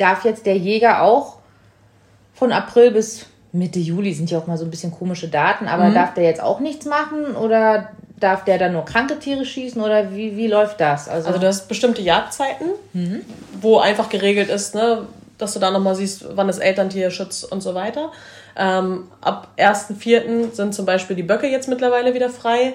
[0.00, 1.38] darf jetzt der Jäger auch
[2.34, 5.86] von April bis Mitte Juli sind ja auch mal so ein bisschen komische Daten, aber
[5.86, 5.94] mhm.
[5.94, 10.12] darf der jetzt auch nichts machen oder darf der dann nur kranke Tiere schießen oder
[10.12, 11.08] wie, wie läuft das?
[11.08, 13.22] Also, also du hast bestimmte Jagdzeiten, mhm.
[13.60, 15.06] wo einfach geregelt ist, ne,
[15.38, 18.12] dass du da nochmal siehst, wann ist Elterntierschutz und so weiter.
[18.56, 20.52] Ähm, ab 1.4.
[20.52, 22.74] sind zum Beispiel die Böcke jetzt mittlerweile wieder frei.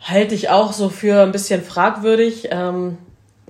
[0.00, 2.48] Halte ich auch so für ein bisschen fragwürdig.
[2.50, 2.98] Ähm,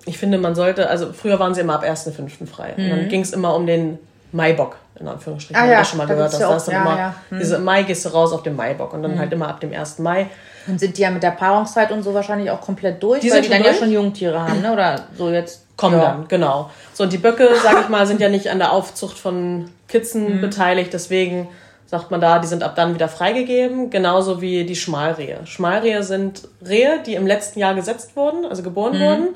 [0.09, 2.47] ich finde, man sollte, also früher waren sie immer ab 1.5.
[2.47, 2.75] frei.
[2.77, 2.85] Mhm.
[2.85, 3.09] Und dann mhm.
[3.09, 3.99] ging es immer um den
[4.33, 5.63] Maibock, in Anführungsstrichen.
[5.63, 6.69] Ah, ja, das schon mal da gehört hast.
[6.69, 7.15] Du ja, immer, ja.
[7.31, 7.39] Mhm.
[7.39, 9.19] diese Mai gehst du raus auf den Maibock und dann mhm.
[9.19, 9.99] halt immer ab dem 1.
[9.99, 10.27] Mai.
[10.67, 13.41] Und sind die ja mit der Paarungszeit und so wahrscheinlich auch komplett durch, die weil
[13.41, 13.75] die dann durch?
[13.75, 14.73] ja schon Jungtiere haben, ne?
[14.73, 15.65] Oder so jetzt.
[15.77, 16.07] Kommen ja.
[16.07, 16.71] dann, genau.
[16.93, 20.37] So, und die Böcke, sag ich mal, sind ja nicht an der Aufzucht von Kitzen
[20.37, 20.41] mhm.
[20.41, 21.47] beteiligt, deswegen
[21.87, 25.39] sagt man da, die sind ab dann wieder freigegeben, genauso wie die Schmalrehe.
[25.45, 29.01] Schmalrehe sind Rehe, die im letzten Jahr gesetzt wurden, also geboren mhm.
[29.01, 29.29] wurden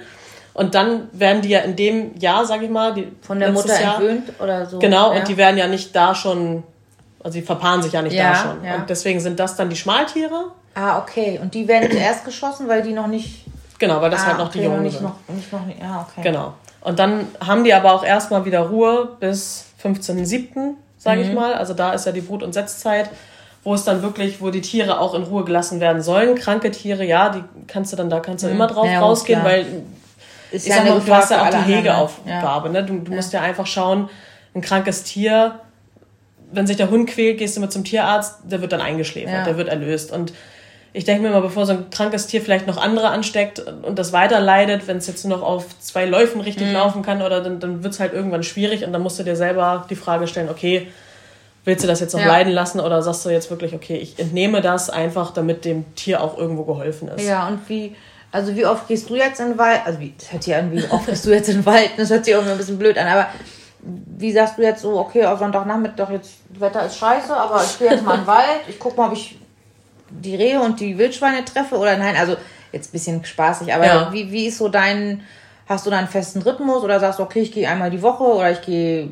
[0.55, 3.81] und dann werden die ja in dem Jahr, sag ich mal, die von der Mutter
[3.81, 4.79] Jahr, entwöhnt oder so.
[4.79, 5.21] Genau, ja.
[5.21, 6.63] und die werden ja nicht da schon,
[7.23, 8.65] also die verpaaren sich ja nicht ja, da schon.
[8.65, 8.75] Ja.
[8.77, 10.51] Und deswegen sind das dann die Schmaltiere.
[10.75, 11.39] Ah, okay.
[11.41, 13.47] Und die werden zuerst geschossen, weil die noch nicht.
[13.79, 15.05] Genau, weil das ah, halt noch okay, die Jungen nicht sind.
[15.05, 16.23] Noch, nicht noch, ja, okay.
[16.23, 16.55] Genau.
[16.83, 21.29] Und dann haben die aber auch erstmal wieder Ruhe bis 15.07., sage mhm.
[21.29, 21.55] ich mal.
[21.55, 23.09] Also da ist ja die Brut- und Setzzeit,
[23.65, 26.35] wo es dann wirklich, wo die Tiere auch in Ruhe gelassen werden sollen.
[26.35, 28.55] Kranke Tiere, ja, die kannst du dann, da kannst du mhm.
[28.55, 29.67] immer drauf ja, rausgehen, weil
[30.53, 32.69] ist ich ja sag mal, du hast ja auch die Hegeaufgabe.
[32.69, 32.73] Ja.
[32.73, 32.85] Ne?
[32.85, 34.09] Du, du musst ja einfach schauen,
[34.55, 35.61] ein krankes Tier,
[36.53, 39.45] wenn sich der Hund quält, gehst du mit zum Tierarzt, der wird dann eingeschläfert, ja.
[39.45, 40.13] der wird erlöst.
[40.13, 40.33] Und
[40.93, 44.13] ich denke mir mal, bevor so ein krankes Tier vielleicht noch andere ansteckt und das
[44.13, 46.75] weiter leidet, wenn es jetzt nur noch auf zwei Läufen richtig mhm.
[46.75, 49.37] laufen kann, oder dann, dann wird es halt irgendwann schwierig und dann musst du dir
[49.37, 50.89] selber die Frage stellen, okay,
[51.65, 52.27] willst du das jetzt noch ja.
[52.27, 56.23] leiden lassen oder sagst du jetzt wirklich, okay, ich entnehme das einfach, damit dem Tier
[56.23, 57.27] auch irgendwo geholfen ist.
[57.27, 57.95] Ja, und wie,
[58.33, 59.83] also wie oft gehst du jetzt in den Wald?
[59.85, 61.91] Also wie, das hört sich an, wie oft gehst du jetzt in den Wald?
[61.99, 63.29] Das hört sich irgendwie ein bisschen blöd an, aber
[63.83, 67.91] wie sagst du jetzt so, okay, auf Sonntagnachmittag jetzt, Wetter ist scheiße, aber ich gehe
[67.91, 69.39] jetzt mal in den Wald, ich gucke mal, ob ich
[70.09, 72.37] die Rehe und die Wildschweine treffe oder nein, also
[72.71, 74.13] jetzt ein bisschen spaßig, aber ja.
[74.13, 75.23] wie, wie ist so dein,
[75.67, 78.25] hast du da einen festen Rhythmus oder sagst du, okay, ich gehe einmal die Woche
[78.25, 79.09] oder ich gehe,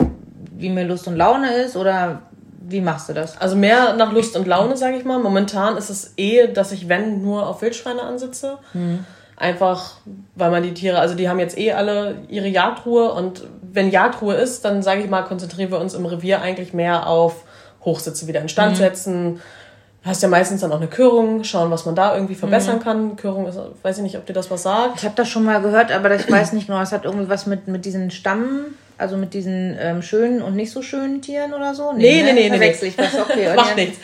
[0.57, 2.23] wie mir Lust und Laune ist oder
[2.71, 3.39] wie machst du das?
[3.41, 5.19] Also mehr nach Lust und Laune, sage ich mal.
[5.19, 8.59] Momentan ist es eh, dass ich, wenn, nur auf Wildschweine ansitze.
[8.73, 9.05] Mhm.
[9.37, 9.95] Einfach,
[10.35, 14.35] weil man die Tiere, also die haben jetzt eh alle ihre Jagdruhe und wenn Jagdruhe
[14.35, 17.45] ist, dann sage ich mal, konzentrieren wir uns im Revier eigentlich mehr auf
[17.83, 19.41] Hochsitze wieder in Stand mhm.
[20.05, 22.83] Hast ja meistens dann auch eine Körung, schauen, was man da irgendwie verbessern mhm.
[22.83, 23.17] kann.
[23.17, 24.99] Körung ist, weiß ich nicht, ob dir das was sagt.
[24.99, 27.47] Ich habe das schon mal gehört, aber ich weiß nicht genau, es hat irgendwie was
[27.47, 31.75] mit, mit diesen Stamm, also mit diesen ähm, schönen und nicht so schönen Tieren oder
[31.75, 31.93] so?
[31.93, 32.59] Nee, nee, nee, nee.
[32.59, 32.87] nee, nee.
[32.87, 33.53] Ich was, okay.
[33.57, 33.99] Macht nichts.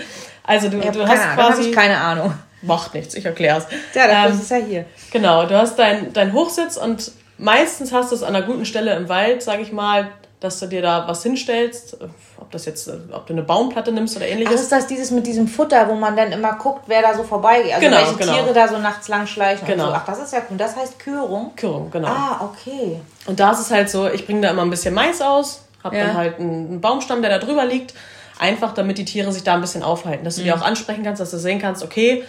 [0.45, 1.63] Also du, du hast Ahnung, quasi...
[1.63, 2.33] ich keine Ahnung.
[2.63, 3.67] Macht nichts, ich erkläre es.
[3.95, 4.85] Ja, dafür ähm, ist ja hier.
[5.13, 8.95] Genau, du hast deinen dein Hochsitz und meistens hast du es an einer guten Stelle
[8.97, 10.09] im Wald, sage ich mal,
[10.41, 11.99] dass du dir da was hinstellst,
[12.47, 14.55] ob das jetzt, ob du eine Baumplatte nimmst oder ähnliches.
[14.57, 17.25] Ach, ist das dieses mit diesem Futter, wo man dann immer guckt, wer da so
[17.25, 17.75] vorbeigeht?
[17.75, 18.33] Also genau, welche genau.
[18.35, 19.87] Tiere da so nachts lang schleichen genau.
[19.87, 19.97] und so.
[19.97, 20.57] Ach, das ist ja cool.
[20.57, 21.53] Das heißt Körung?
[21.57, 22.07] Körung, genau.
[22.07, 23.01] Ah, okay.
[23.27, 25.97] Und da ist es halt so, ich bringe da immer ein bisschen Mais aus, habe
[25.97, 26.07] ja.
[26.07, 27.95] dann halt einen Baumstamm, der da drüber liegt,
[28.39, 30.45] einfach damit die Tiere sich da ein bisschen aufhalten, dass du mhm.
[30.45, 32.23] die auch ansprechen kannst, dass du sehen kannst, okay,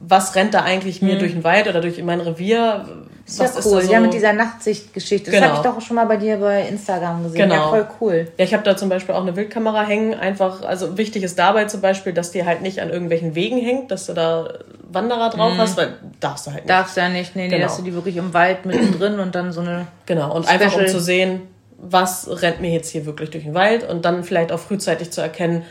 [0.00, 1.18] was rennt da eigentlich mir mhm.
[1.20, 2.84] durch den Wald oder durch mein Revier?
[3.24, 3.80] Das ist ja cool.
[3.80, 3.92] Ist so?
[3.92, 5.30] Ja, mit dieser Nachtsichtgeschichte.
[5.30, 5.54] Das genau.
[5.54, 7.48] habe ich doch schon mal bei dir bei Instagram gesehen.
[7.48, 7.54] Genau.
[7.54, 8.28] Ja, voll cool.
[8.36, 10.14] Ja, ich habe da zum Beispiel auch eine Wildkamera hängen.
[10.14, 13.90] Einfach, also wichtig ist dabei zum Beispiel, dass die halt nicht an irgendwelchen Wegen hängt,
[13.90, 14.58] dass du da
[14.90, 15.58] Wanderer drauf mhm.
[15.58, 16.70] hast, weil darfst du halt nicht.
[16.70, 17.34] Darfst du ja nicht.
[17.34, 17.62] Nee, nee, genau.
[17.62, 19.86] dass du die wirklich im Wald mittendrin und dann so eine.
[20.04, 21.42] Genau, und Special einfach um zu sehen,
[21.78, 25.20] was rennt mir jetzt hier wirklich durch den Wald und dann vielleicht auch frühzeitig zu
[25.20, 25.64] erkennen,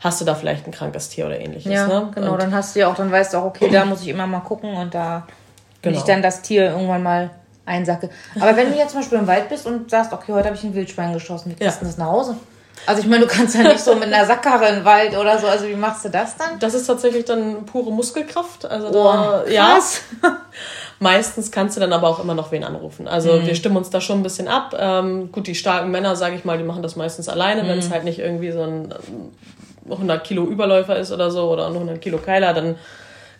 [0.00, 1.72] hast du da vielleicht ein krankes Tier oder ähnliches.
[1.72, 2.10] Ja, ne?
[2.14, 2.32] genau.
[2.32, 4.26] Und dann hast du ja auch, dann weißt du auch, okay, da muss ich immer
[4.26, 5.26] mal gucken und da
[5.82, 5.96] genau.
[5.96, 7.30] ich dann das Tier irgendwann mal
[7.64, 8.10] einsacke.
[8.40, 10.64] Aber wenn du jetzt zum Beispiel im Wald bist und sagst, okay, heute habe ich
[10.64, 11.90] ein Wildschwein geschossen, wie kriegst du ja.
[11.90, 12.36] das nach Hause?
[12.84, 15.38] Also ich meine, du kannst ja nicht so mit einer Sackkarre in den Wald oder
[15.38, 15.46] so.
[15.46, 16.58] Also wie machst du das dann?
[16.60, 18.66] Das ist tatsächlich dann pure Muskelkraft.
[18.66, 19.78] Also da, oh, ja.
[21.00, 23.08] Meistens kannst du dann aber auch immer noch wen anrufen.
[23.08, 23.46] Also mhm.
[23.46, 24.74] wir stimmen uns da schon ein bisschen ab.
[24.78, 27.68] Ähm, gut, die starken Männer, sage ich mal, die machen das meistens alleine, mhm.
[27.68, 28.94] wenn es halt nicht irgendwie so ein
[29.90, 32.76] 100 Kilo Überläufer ist oder so oder 100 Kilo Keiler, dann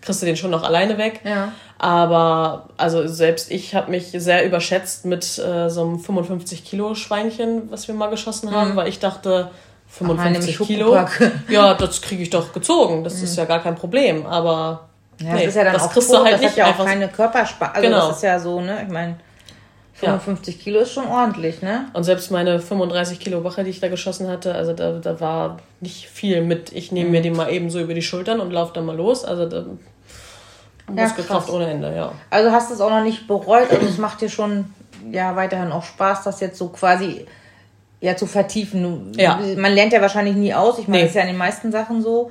[0.01, 1.21] kriegst du den schon noch alleine weg.
[1.25, 1.53] Ja.
[1.79, 7.71] Aber also selbst ich habe mich sehr überschätzt mit äh, so einem 55 Kilo Schweinchen,
[7.71, 8.77] was wir mal geschossen haben, mhm.
[8.77, 9.51] weil ich dachte,
[9.89, 11.07] 55 Ach, Kilo,
[11.49, 13.05] ja, das kriege ich doch gezogen.
[13.05, 13.25] Das mhm.
[13.25, 14.27] ist ja gar kein Problem.
[14.27, 14.89] Aber
[15.21, 16.57] ja, nee, das ist ja dann das auch kriegst tot, du halt das nicht hat
[16.57, 17.77] ja auch keine Körperspannung.
[17.77, 18.09] Also genau.
[18.09, 18.83] das ist ja so, ne?
[18.87, 19.17] Ich meine
[19.97, 20.63] 55 ja.
[20.63, 21.87] Kilo ist schon ordentlich, ne?
[21.95, 25.59] Und selbst meine 35 Kilo Wache, die ich da geschossen hatte, also da, da war
[25.81, 27.13] nicht viel mit, ich nehme mhm.
[27.13, 29.25] mir die mal eben so über die Schultern und laufe dann mal los.
[29.25, 29.65] Also da
[30.89, 32.13] Muskelkraft ja, ohne Ende, ja.
[32.31, 34.67] Also hast du es auch noch nicht bereut, also es macht dir schon
[35.11, 37.27] ja weiterhin auch Spaß, das jetzt so quasi
[38.01, 39.13] ja zu vertiefen.
[39.17, 39.41] Ja.
[39.57, 40.79] Man lernt ja wahrscheinlich nie aus.
[40.79, 41.03] Ich meine, nee.
[41.05, 42.31] das ist ja in den meisten Sachen so.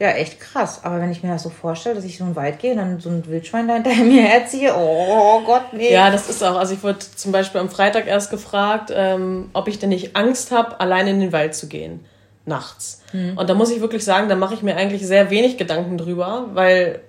[0.00, 0.80] Ja, echt krass.
[0.82, 3.00] Aber wenn ich mir das so vorstelle, dass ich so einen Wald gehe und dann
[3.00, 5.92] so ein Wildschwein da hinter mir herziehe, oh Gott, nee.
[5.92, 6.56] Ja, das ist auch.
[6.56, 10.52] Also ich wurde zum Beispiel am Freitag erst gefragt, ähm, ob ich denn nicht Angst
[10.52, 12.00] habe, allein in den Wald zu gehen.
[12.46, 13.02] Nachts.
[13.12, 13.36] Mhm.
[13.36, 16.46] Und da muss ich wirklich sagen, da mache ich mir eigentlich sehr wenig Gedanken drüber,
[16.54, 17.00] weil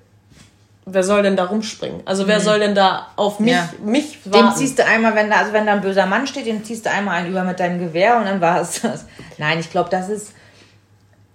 [0.85, 2.01] wer soll denn da rumspringen?
[2.03, 2.43] Also wer mhm.
[2.43, 3.69] soll denn da auf mich, ja.
[3.85, 4.47] mich warten?
[4.47, 6.85] Den ziehst du einmal, wenn da, also wenn da ein böser Mann steht, den ziehst
[6.85, 9.05] du einmal einen über mit deinem Gewehr und dann war es das.
[9.37, 10.33] Nein, ich glaube, das ist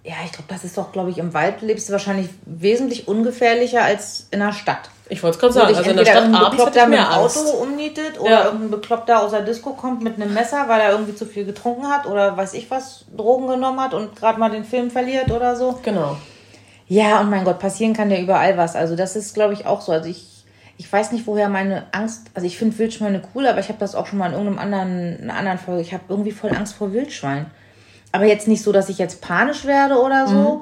[0.07, 3.83] ja, ich glaube, das ist doch, glaube ich, im Wald lebst du wahrscheinlich wesentlich ungefährlicher
[3.83, 4.89] als in der Stadt.
[5.09, 8.17] Ich wollte es gerade sagen, also in der Stadt ein Bekloppter mit dem Auto umnietet
[8.19, 8.45] oder ja.
[8.45, 11.89] irgendein Bekloppter aus der Disco kommt mit einem Messer, weil er irgendwie zu viel getrunken
[11.89, 15.57] hat oder weiß ich was, Drogen genommen hat und gerade mal den Film verliert oder
[15.57, 15.77] so.
[15.83, 16.15] Genau.
[16.87, 18.77] Ja, und mein Gott, passieren kann ja überall was.
[18.77, 19.91] Also das ist, glaube ich, auch so.
[19.91, 20.45] Also ich,
[20.77, 23.93] ich weiß nicht, woher meine Angst, also ich finde Wildschweine cool, aber ich habe das
[23.93, 26.93] auch schon mal in irgendeinem anderen, einer anderen Folge, ich habe irgendwie voll Angst vor
[26.93, 27.47] Wildschweinen.
[28.11, 30.55] Aber jetzt nicht so, dass ich jetzt panisch werde oder so.
[30.55, 30.61] Mhm.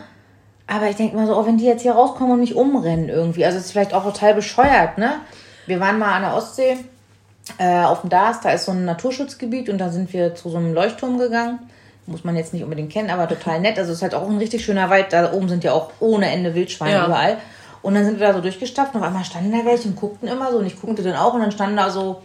[0.68, 3.46] Aber ich denke mal so, oh, wenn die jetzt hier rauskommen und mich umrennen irgendwie.
[3.46, 5.16] Also es ist vielleicht auch total bescheuert, ne?
[5.68, 6.78] Wir waren mal an der Ostsee
[7.58, 10.58] äh, auf dem Dars, da ist so ein Naturschutzgebiet und da sind wir zu so
[10.58, 11.60] einem Leuchtturm gegangen.
[12.08, 13.80] Muss man jetzt nicht unbedingt kennen, aber total nett.
[13.80, 15.12] Also es ist halt auch ein richtig schöner Wald.
[15.12, 17.06] Da oben sind ja auch ohne Ende Wildschweine ja.
[17.06, 17.38] überall.
[17.82, 20.28] Und dann sind wir da so durchgestapft und auf einmal standen da welche und guckten
[20.28, 22.22] immer so und ich guckte dann auch und dann standen da so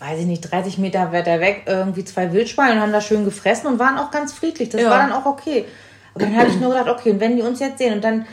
[0.00, 3.66] weiß ich nicht, 30 Meter weiter weg irgendwie zwei Wildschweine und haben da schön gefressen
[3.66, 4.70] und waren auch ganz friedlich.
[4.70, 4.90] Das ja.
[4.90, 5.66] war dann auch okay.
[6.14, 8.26] Aber dann habe ich nur gedacht, okay, und wenn die uns jetzt sehen und dann,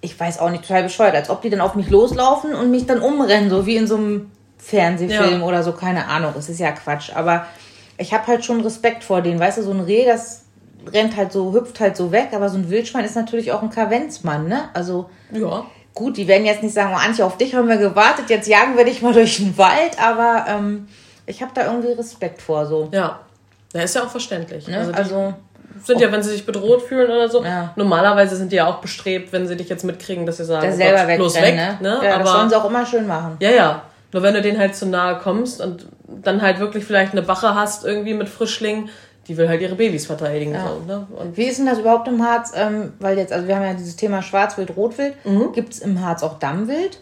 [0.00, 2.86] ich weiß auch nicht, total bescheuert, als ob die dann auf mich loslaufen und mich
[2.86, 5.46] dann umrennen, so wie in so einem Fernsehfilm ja.
[5.46, 6.32] oder so, keine Ahnung.
[6.34, 7.10] Das ist ja Quatsch.
[7.14, 7.46] Aber
[7.98, 9.38] ich habe halt schon Respekt vor denen.
[9.38, 10.42] Weißt du, so ein Reh, das
[10.92, 13.70] rennt halt so, hüpft halt so weg, aber so ein Wildschwein ist natürlich auch ein
[13.70, 14.68] Kavenzmann, ne?
[14.74, 15.08] Also.
[15.32, 15.66] Ja.
[15.96, 18.76] Gut, die werden jetzt nicht sagen, oh Antje, auf dich haben wir gewartet, jetzt jagen
[18.76, 20.88] wir dich mal durch den Wald, aber ähm,
[21.24, 22.90] ich habe da irgendwie Respekt vor so.
[22.92, 23.20] Ja,
[23.72, 24.68] ja ist ja auch verständlich.
[24.68, 24.76] Ne?
[24.76, 25.34] Also, also
[25.82, 27.42] sind ja, wenn sie sich bedroht fühlen oder so.
[27.42, 27.72] Ja.
[27.76, 30.72] Normalerweise sind die ja auch bestrebt, wenn sie dich jetzt mitkriegen, dass sie sagen, der
[30.72, 31.56] selber Gott, los weg.
[31.56, 31.78] Ne?
[31.80, 32.00] Ne?
[32.02, 33.38] Ja, Aber, das sollen sie auch immer schön machen.
[33.40, 33.82] Ja, ja.
[34.12, 37.54] Nur wenn du denen halt zu nahe kommst und dann halt wirklich vielleicht eine Wache
[37.54, 38.90] hast irgendwie mit Frischlingen,
[39.28, 40.54] die will halt ihre Babys verteidigen.
[40.54, 40.68] Ja.
[40.68, 41.06] So, ne?
[41.16, 42.52] Und Wie ist denn das überhaupt im Harz?
[42.54, 45.14] Ähm, weil jetzt, also wir haben ja dieses Thema Schwarzwild, Rotwild.
[45.24, 45.52] Mhm.
[45.52, 47.00] Gibt es im Harz auch Dammwild?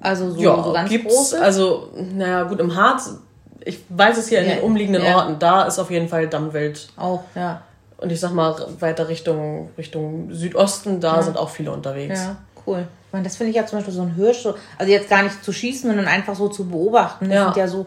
[0.00, 1.40] Also so, ja, so ganz gibt's, große?
[1.42, 3.16] Also, naja, gut, im Harz,
[3.64, 5.16] ich weiß es hier ja, in den umliegenden ja.
[5.16, 6.88] Orten, da ist auf jeden Fall Dammwild.
[6.96, 7.62] Auch, ja.
[7.96, 12.20] Und ich sag mal, weiter Richtung, Richtung Südosten, da sind auch viele unterwegs.
[12.20, 12.86] Ja, cool.
[13.06, 15.24] Ich meine, das finde ich ja zum Beispiel so ein Hirsch, so, also jetzt gar
[15.24, 17.24] nicht zu schießen, sondern einfach so zu beobachten.
[17.28, 17.44] Das ja.
[17.46, 17.86] sind ja so,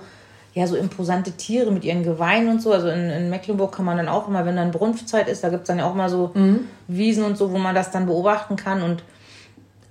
[0.54, 2.74] ja, so imposante Tiere mit ihren Geweihen und so.
[2.74, 5.64] Also in, in Mecklenburg kann man dann auch immer, wenn dann Brunftzeit ist, da gibt
[5.64, 6.68] es dann ja auch mal so mhm.
[6.88, 8.82] Wiesen und so, wo man das dann beobachten kann.
[8.82, 9.04] Und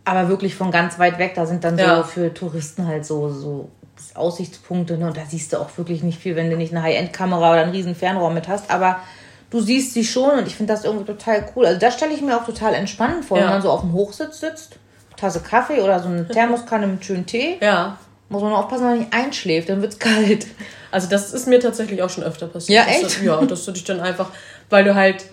[0.04, 1.96] aber wirklich von ganz weit weg, da sind dann ja.
[1.96, 3.70] so für Touristen halt so, so
[4.14, 4.98] Aussichtspunkte.
[4.98, 5.06] Ne?
[5.06, 7.72] Und da siehst du auch wirklich nicht viel, wenn du nicht eine High-End-Kamera oder einen
[7.72, 8.70] riesen Fernrohr mit hast.
[8.70, 9.00] Aber
[9.48, 11.64] du siehst sie schon und ich finde das irgendwie total cool.
[11.64, 13.44] Also das stelle ich mir auch total entspannend vor, ja.
[13.44, 14.76] wenn man so auf dem Hochsitz sitzt,
[15.16, 17.56] Tasse Kaffee oder so eine Thermoskanne mit schönen Tee.
[17.60, 17.98] Ja.
[18.30, 20.46] Muss man aufpassen, dass man nicht einschläft, dann wird es kalt.
[20.90, 22.86] Also das ist mir tatsächlich auch schon öfter passiert.
[22.86, 23.04] Ja, echt?
[23.04, 24.30] Dass, ja, dass du dich dann einfach,
[24.70, 25.24] weil du halt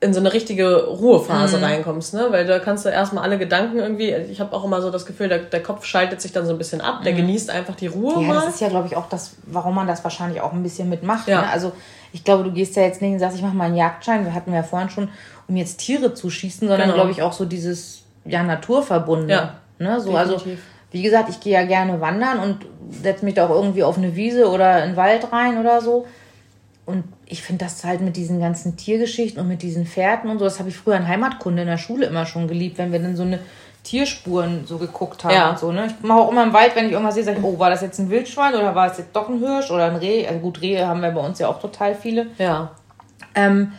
[0.00, 1.64] in so eine richtige Ruhephase mhm.
[1.64, 2.26] reinkommst, ne?
[2.30, 5.28] Weil da kannst du erstmal alle Gedanken irgendwie, ich habe auch immer so das Gefühl,
[5.28, 7.18] der, der Kopf schaltet sich dann so ein bisschen ab, der mhm.
[7.18, 8.34] genießt einfach die Ruhe ja, mal.
[8.44, 11.26] Das ist ja, glaube ich, auch das, warum man das wahrscheinlich auch ein bisschen mitmacht.
[11.28, 11.40] Ja.
[11.40, 11.48] Ne?
[11.48, 11.72] Also
[12.12, 14.34] ich glaube, du gehst ja jetzt nicht und sagst, ich mache mal einen Jagdschein, wir
[14.34, 15.08] hatten ja vorhin schon,
[15.48, 16.94] um jetzt Tiere zu schießen, sondern genau.
[16.94, 19.30] glaube ich auch so dieses, ja, Naturverbunden.
[19.30, 19.54] Ja.
[19.78, 19.98] Ne?
[20.00, 20.60] So, also Definitiv.
[20.60, 23.98] also wie gesagt, ich gehe ja gerne wandern und setze mich da auch irgendwie auf
[23.98, 26.06] eine Wiese oder in den Wald rein oder so.
[26.86, 30.44] Und ich finde das halt mit diesen ganzen Tiergeschichten und mit diesen Pferden und so,
[30.44, 33.16] das habe ich früher in Heimatkunde in der Schule immer schon geliebt, wenn wir dann
[33.16, 33.40] so eine
[33.82, 35.50] Tierspuren so geguckt haben ja.
[35.50, 35.70] und so.
[35.70, 35.86] Ne?
[35.86, 37.82] Ich mache auch immer im Wald, wenn ich irgendwas sehe, sage ich, oh, war das
[37.82, 40.26] jetzt ein Wildschwein oder war es jetzt doch ein Hirsch oder ein Reh?
[40.26, 42.28] Also gut, Rehe haben wir bei uns ja auch total viele.
[42.38, 42.70] Ja.
[43.34, 43.72] Ähm,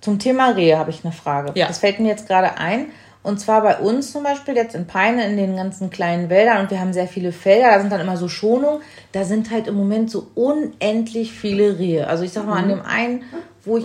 [0.00, 1.52] zum Thema Rehe habe ich eine Frage.
[1.54, 1.66] Ja.
[1.66, 2.86] Das fällt mir jetzt gerade ein.
[3.28, 6.70] Und zwar bei uns zum Beispiel jetzt in Peine in den ganzen kleinen Wäldern und
[6.70, 8.80] wir haben sehr viele Felder, da sind dann immer so Schonungen.
[9.12, 12.06] Da sind halt im Moment so unendlich viele Rehe.
[12.06, 12.68] Also ich sag mal, an mhm.
[12.70, 13.24] dem einen,
[13.66, 13.84] wo ich.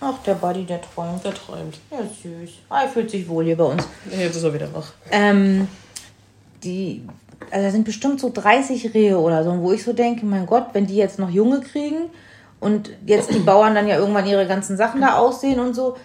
[0.00, 1.24] Ach, der Buddy, der träumt.
[1.24, 1.78] Der träumt.
[1.92, 2.50] Ja, süß.
[2.68, 3.86] Ah, er fühlt sich wohl hier bei uns.
[4.10, 4.94] Jetzt ist er wieder wach.
[5.12, 5.68] Ähm,
[6.64, 7.06] die,
[7.52, 10.70] also da sind bestimmt so 30 Rehe oder so, wo ich so denke, mein Gott,
[10.72, 12.10] wenn die jetzt noch Junge kriegen
[12.58, 15.96] und jetzt die Bauern dann ja irgendwann ihre ganzen Sachen da aussehen und so,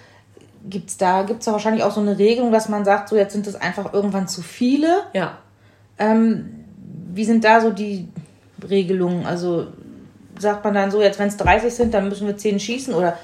[0.69, 3.47] Gibt's da, gibt's da wahrscheinlich auch so eine Regelung, dass man sagt, so jetzt sind
[3.47, 5.03] es einfach irgendwann zu viele?
[5.13, 5.37] Ja.
[5.97, 6.65] Ähm,
[7.13, 8.07] wie sind da so die
[8.69, 9.25] Regelungen?
[9.25, 9.67] Also
[10.39, 13.17] sagt man dann so, jetzt wenn es 30 sind, dann müssen wir 10 schießen oder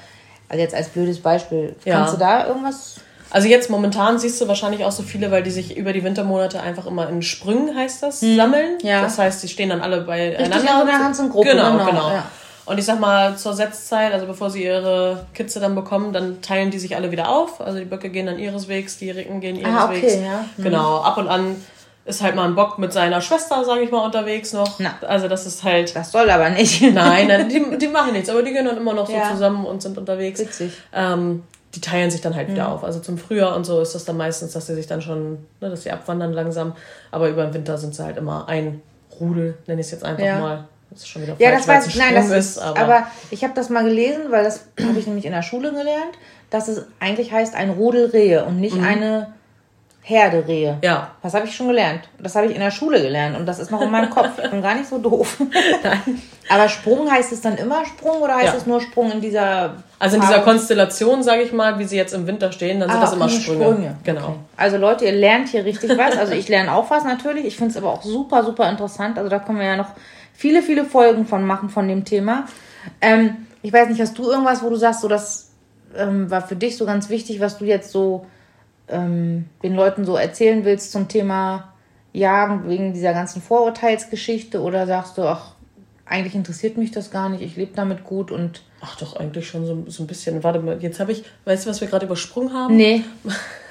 [0.48, 1.98] also jetzt als blödes Beispiel, ja.
[1.98, 5.50] kannst du da irgendwas also jetzt momentan siehst du wahrscheinlich auch so viele, weil die
[5.50, 8.36] sich über die Wintermonate einfach immer in Sprüngen, heißt das, hm.
[8.36, 8.78] sammeln.
[8.82, 9.02] Ja.
[9.02, 10.56] Das heißt, die stehen dann alle beieinander.
[10.56, 11.48] Richtig, also in der Hansengruppe.
[11.50, 11.84] Genau, genau.
[11.84, 12.10] genau.
[12.10, 12.24] Ja.
[12.68, 16.70] Und ich sag mal, zur Setzzeit, also bevor sie ihre Kitze dann bekommen, dann teilen
[16.70, 17.60] die sich alle wieder auf.
[17.60, 20.14] Also die Böcke gehen dann ihres Wegs, die Ricken gehen ihres ah, okay, Wegs.
[20.16, 20.44] Ja.
[20.56, 20.62] Mhm.
[20.62, 21.56] Genau, ab und an
[22.04, 24.78] ist halt mal ein Bock mit seiner Schwester, sage ich mal, unterwegs noch.
[24.78, 25.94] Na, also das ist halt.
[25.94, 26.80] Das soll aber nicht.
[26.94, 29.30] nein, nein die, die machen nichts, aber die gehen dann immer noch so ja.
[29.30, 30.40] zusammen und sind unterwegs.
[30.40, 30.72] Witzig.
[30.92, 32.74] Ähm, die teilen sich dann halt wieder mhm.
[32.74, 32.84] auf.
[32.84, 35.70] Also zum Frühjahr und so ist das dann meistens, dass sie sich dann schon, ne,
[35.70, 36.74] dass sie abwandern langsam.
[37.10, 38.80] Aber über den Winter sind sie halt immer ein
[39.20, 40.38] Rudel, nenne ich es jetzt einfach ja.
[40.38, 40.68] mal.
[40.90, 41.96] Das ist schon wieder ja, das weiß ich.
[41.96, 45.26] Nein, das ist, aber, aber ich habe das mal gelesen, weil das habe ich nämlich
[45.26, 46.18] in der Schule gelernt,
[46.50, 48.84] dass es eigentlich heißt ein Rudel Rehe und nicht mhm.
[48.84, 49.34] eine
[50.08, 50.78] Herde Rehe.
[50.82, 51.10] Ja.
[51.22, 52.08] Das habe ich schon gelernt.
[52.18, 54.30] Das habe ich in der Schule gelernt und das ist noch in meinem Kopf.
[54.42, 55.36] Ich bin gar nicht so doof.
[55.82, 56.22] Nein.
[56.48, 58.58] Aber Sprung heißt es dann immer Sprung oder heißt ja.
[58.58, 62.14] es nur Sprung in dieser Also in dieser Konstellation, sage ich mal, wie sie jetzt
[62.14, 63.64] im Winter stehen, dann sind ah, das immer Sprünge.
[63.64, 63.96] Sprünge.
[64.04, 64.28] Genau.
[64.28, 64.38] Okay.
[64.56, 66.16] Also Leute, ihr lernt hier richtig was.
[66.16, 67.44] Also ich lerne auch was natürlich.
[67.44, 69.18] Ich finde es aber auch super, super interessant.
[69.18, 69.90] Also da können wir ja noch
[70.38, 72.46] viele, viele Folgen von machen von dem Thema.
[73.00, 75.50] Ähm, ich weiß nicht, hast du irgendwas, wo du sagst, so das
[75.96, 78.24] ähm, war für dich so ganz wichtig, was du jetzt so
[78.86, 81.74] ähm, den Leuten so erzählen willst zum Thema
[82.12, 85.56] Jagen wegen dieser ganzen Vorurteilsgeschichte oder sagst du, ach,
[86.06, 88.62] eigentlich interessiert mich das gar nicht, ich lebe damit gut und.
[88.80, 90.44] Ach doch, eigentlich schon so, so ein bisschen.
[90.44, 92.76] Warte mal, jetzt habe ich, weißt du, was wir gerade übersprungen haben?
[92.76, 93.02] Nee.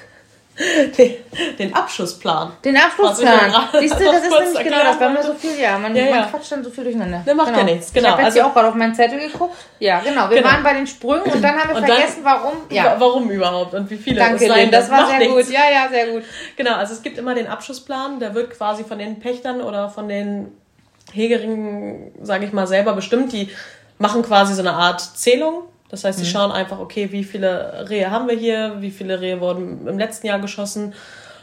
[0.98, 1.14] den,
[1.58, 2.52] den Abschussplan.
[2.64, 3.52] Den Abschlussplan.
[3.78, 6.16] Siehst du, das ist nämlich genau das, weil man so viel, ja, man, ja, ja.
[6.16, 7.22] man quatscht dann so viel durcheinander.
[7.24, 7.58] Der macht genau.
[7.58, 8.08] ja nichts, genau.
[8.08, 9.56] Ich habe jetzt also, hier auch gerade auf meinen Zettel geguckt.
[9.78, 10.28] Ja, genau.
[10.28, 10.50] Wir genau.
[10.50, 12.56] waren bei den Sprüngen und dann haben wir und vergessen, dann, warum.
[12.70, 12.96] Ja.
[12.98, 14.70] Warum überhaupt und wie viele Danke, es sein.
[14.70, 15.34] Das war sehr nichts.
[15.34, 15.50] gut.
[15.50, 16.24] Ja, ja, sehr gut.
[16.56, 20.08] Genau, also es gibt immer den Abschussplan, der wird quasi von den Pächtern oder von
[20.08, 20.52] den
[21.12, 23.32] Hegeringen, sage ich mal, selber bestimmt.
[23.32, 23.48] Die
[23.98, 26.30] machen quasi so eine Art Zählung das heißt, sie mhm.
[26.30, 30.26] schauen einfach, okay, wie viele Rehe haben wir hier, wie viele Rehe wurden im letzten
[30.26, 30.94] Jahr geschossen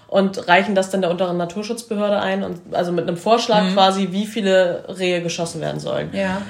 [0.08, 3.74] und reichen das dann der unteren Naturschutzbehörde ein und also mit einem Vorschlag mhm.
[3.74, 6.10] quasi, wie viele Rehe geschossen werden sollen.
[6.14, 6.42] Ja.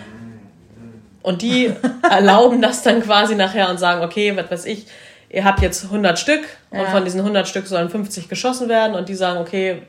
[1.22, 1.74] Und die
[2.10, 4.88] erlauben das dann quasi nachher und sagen, okay, was weiß ich,
[5.30, 6.82] ihr habt jetzt 100 Stück ja.
[6.82, 9.84] und von diesen 100 Stück sollen 50 geschossen werden und die sagen, okay,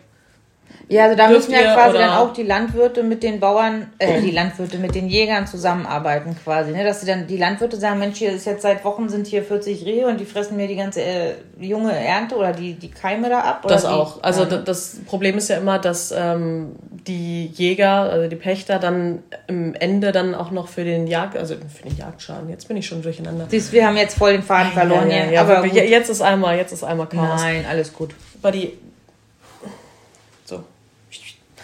[0.88, 4.30] ja, also da müssen ja quasi dann auch die Landwirte mit den Bauern, äh, die
[4.30, 6.84] Landwirte mit den Jägern zusammenarbeiten quasi, ne?
[6.84, 9.84] Dass sie dann die Landwirte sagen, Mensch, hier ist jetzt seit Wochen sind hier 40
[9.84, 13.40] Rehe und die fressen mir die ganze äh, junge Ernte oder die, die Keime da
[13.40, 13.64] ab.
[13.66, 14.22] das die, auch.
[14.22, 14.58] Also ja.
[14.58, 20.12] das Problem ist ja immer, dass ähm, die Jäger, also die Pächter, dann im Ende
[20.12, 22.48] dann auch noch für den Jagd, also für den Jagdschaden.
[22.48, 23.46] Jetzt bin ich schon durcheinander.
[23.48, 25.10] Siehst, wir haben jetzt voll den Faden verloren.
[25.10, 27.40] Ja, ja, ja, aber jetzt ist einmal, jetzt ist einmal Chaos.
[27.42, 28.14] Nein, alles gut.
[28.40, 28.66] Buddy.
[28.66, 28.85] So.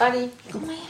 [0.02, 0.82] Buddy, komm mal her.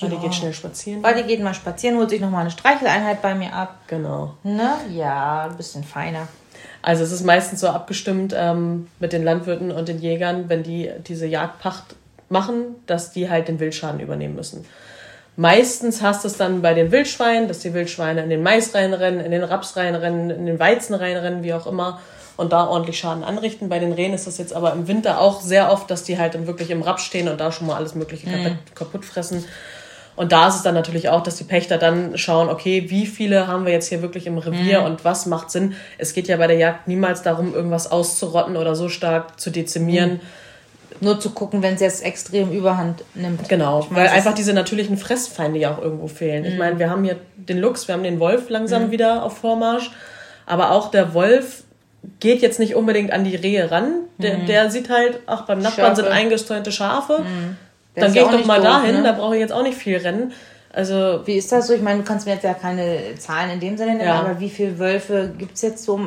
[0.00, 0.20] Buddy ja.
[0.22, 1.02] geht schnell spazieren.
[1.02, 3.80] Buddy geht mal spazieren, holt sich nochmal eine Streicheleinheit bei mir ab.
[3.88, 4.34] Genau.
[4.44, 4.76] Ne?
[4.92, 6.28] Ja, ein bisschen feiner.
[6.82, 10.90] Also es ist meistens so abgestimmt ähm, mit den Landwirten und den Jägern, wenn die
[11.06, 11.96] diese Jagdpacht
[12.28, 14.64] machen, dass die halt den Wildschaden übernehmen müssen.
[15.36, 19.20] Meistens hast du es dann bei den Wildschweinen, dass die Wildschweine in den Mais reinrennen,
[19.20, 22.00] in den Raps reinrennen, in den Weizen reinrennen, wie auch immer,
[22.40, 23.68] und da ordentlich Schaden anrichten.
[23.68, 26.34] Bei den Rehen ist das jetzt aber im Winter auch sehr oft, dass die halt
[26.34, 28.32] dann wirklich im Raps stehen und da schon mal alles Mögliche mhm.
[28.32, 29.44] kaputt, kaputt fressen.
[30.16, 33.46] Und da ist es dann natürlich auch, dass die Pächter dann schauen, okay, wie viele
[33.46, 34.86] haben wir jetzt hier wirklich im Revier mhm.
[34.86, 35.74] und was macht Sinn.
[35.98, 40.14] Es geht ja bei der Jagd niemals darum, irgendwas auszurotten oder so stark zu dezimieren.
[40.14, 40.20] Mhm
[41.00, 43.48] nur zu gucken, wenn es jetzt extrem Überhand nimmt.
[43.48, 46.42] Genau, meine, weil einfach diese natürlichen Fressfeinde ja auch irgendwo fehlen.
[46.42, 46.48] Mhm.
[46.48, 48.90] Ich meine, wir haben hier den Luchs, wir haben den Wolf langsam mhm.
[48.90, 49.90] wieder auf Vormarsch,
[50.46, 51.64] aber auch der Wolf
[52.20, 53.92] geht jetzt nicht unbedingt an die Rehe ran.
[54.18, 54.46] Der, mhm.
[54.46, 56.02] der sieht halt, ach, beim Nachbarn Schafe.
[56.02, 57.20] sind eingestreunte Schafe.
[57.20, 57.56] Mhm.
[57.94, 59.02] Dann gehe ich doch mal doof, dahin, ne?
[59.02, 60.32] da brauche ich jetzt auch nicht viel rennen.
[60.72, 61.74] Also, wie ist das so?
[61.74, 64.20] Ich meine, du kannst mir jetzt ja keine Zahlen in dem Sinne nennen, ja.
[64.20, 66.00] aber wie viele Wölfe gibt es jetzt so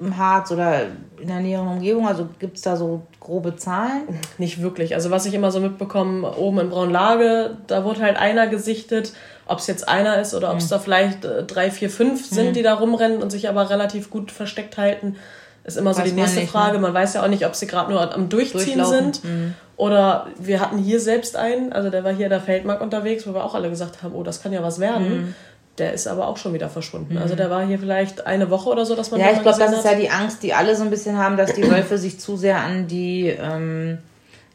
[0.00, 0.86] im Harz oder
[1.20, 2.08] in der näheren Umgebung?
[2.08, 4.02] Also gibt es da so grobe Zahlen?
[4.38, 4.94] Nicht wirklich.
[4.94, 9.12] Also was ich immer so mitbekomme, oben in Braunlage, da wurde halt einer gesichtet.
[9.50, 10.70] Ob es jetzt einer ist oder ob es mhm.
[10.70, 12.52] da vielleicht äh, drei, vier, fünf sind, mhm.
[12.52, 15.16] die da rumrennen und sich aber relativ gut versteckt halten,
[15.64, 16.74] ist immer so weiß die nächste nicht, Frage.
[16.74, 16.82] Ne?
[16.82, 19.24] Man weiß ja auch nicht, ob sie gerade nur am Durchziehen sind.
[19.24, 19.54] Mhm.
[19.76, 23.34] Oder wir hatten hier selbst einen, also der war hier in der Feldmark unterwegs, wo
[23.34, 25.08] wir auch alle gesagt haben, oh, das kann ja was werden.
[25.08, 25.34] Mhm.
[25.78, 27.18] Der ist aber auch schon wieder verschwunden.
[27.18, 27.38] Also mhm.
[27.38, 29.20] der war hier vielleicht eine Woche oder so, dass man.
[29.20, 31.54] Ja, ich glaube, das ist ja die Angst, die alle so ein bisschen haben, dass
[31.54, 33.98] die Wölfe sich zu sehr an die ähm,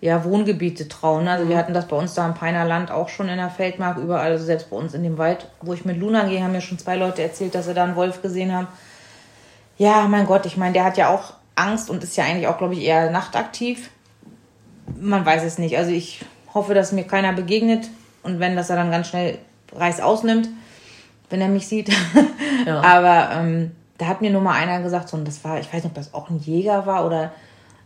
[0.02, 1.28] ja, Wohngebiete trauen.
[1.28, 1.60] Also wir mhm.
[1.60, 4.46] hatten das bei uns da im Peiner Land auch schon in der Feldmark, überall, also
[4.46, 6.96] selbst bei uns in dem Wald, wo ich mit Luna gehe, haben mir schon zwei
[6.96, 8.68] Leute erzählt, dass sie da einen Wolf gesehen haben.
[9.78, 12.58] Ja, mein Gott, ich meine, der hat ja auch Angst und ist ja eigentlich auch,
[12.58, 13.90] glaube ich, eher nachtaktiv.
[15.00, 15.78] Man weiß es nicht.
[15.78, 17.90] Also ich hoffe, dass mir keiner begegnet
[18.24, 19.40] und wenn, dass er dann ganz schnell
[19.74, 20.50] Reis ausnimmt
[21.30, 21.92] wenn er mich sieht.
[22.66, 22.82] Ja.
[22.82, 25.84] Aber ähm, da hat mir nur mal einer gesagt, so, und das war, ich weiß
[25.84, 27.32] nicht, ob das auch ein Jäger war oder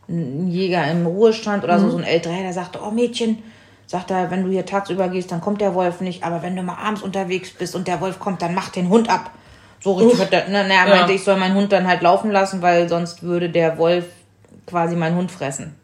[0.10, 1.82] ein Jäger im Ruhestand oder mhm.
[1.82, 3.44] so, so ein älterer, der sagte, oh Mädchen,
[3.86, 6.62] sagt er, wenn du hier tagsüber gehst, dann kommt der Wolf nicht, aber wenn du
[6.62, 9.32] mal abends unterwegs bist und der Wolf kommt, dann mach den Hund ab.
[9.82, 10.96] So richtig wird der, ne, ne, er ja.
[10.96, 14.06] meinte, ich soll meinen Hund dann halt laufen lassen, weil sonst würde der Wolf
[14.68, 15.76] quasi meinen Hund fressen.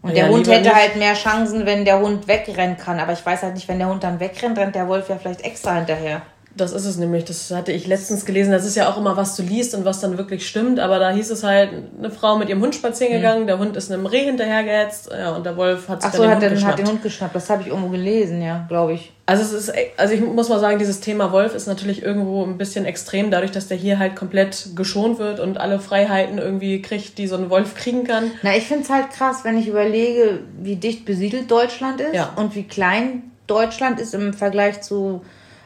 [0.00, 0.74] Und ja, der Hund hätte nicht.
[0.74, 2.98] halt mehr Chancen, wenn der Hund wegrennen kann.
[2.98, 5.42] Aber ich weiß halt nicht, wenn der Hund dann wegrennt, rennt der Wolf ja vielleicht
[5.42, 6.22] extra hinterher.
[6.56, 7.24] Das ist es nämlich.
[7.24, 8.52] Das hatte ich letztens gelesen.
[8.52, 10.80] Das ist ja auch immer, was du liest und was dann wirklich stimmt.
[10.80, 13.16] Aber da hieß es halt, eine Frau mit ihrem Hund spazieren mhm.
[13.16, 13.46] gegangen, mhm.
[13.46, 16.40] der Hund ist einem Reh hinterhergehetzt ja, und der Wolf hat sich Ach so, dann
[16.40, 17.34] den, hat, Hund den, hat den Hund geschnappt.
[17.34, 19.12] Das habe ich irgendwo gelesen, ja, glaube ich.
[19.24, 22.58] Also es ist, also ich muss mal sagen, dieses Thema Wolf ist natürlich irgendwo ein
[22.58, 27.18] bisschen extrem, dadurch, dass der hier halt komplett geschont wird und alle Freiheiten irgendwie kriegt,
[27.18, 28.32] die so ein Wolf kriegen kann.
[28.42, 32.32] Na, ich finde es halt krass, wenn ich überlege, wie dicht besiedelt Deutschland ist ja.
[32.36, 35.22] und wie klein Deutschland ist im Vergleich zu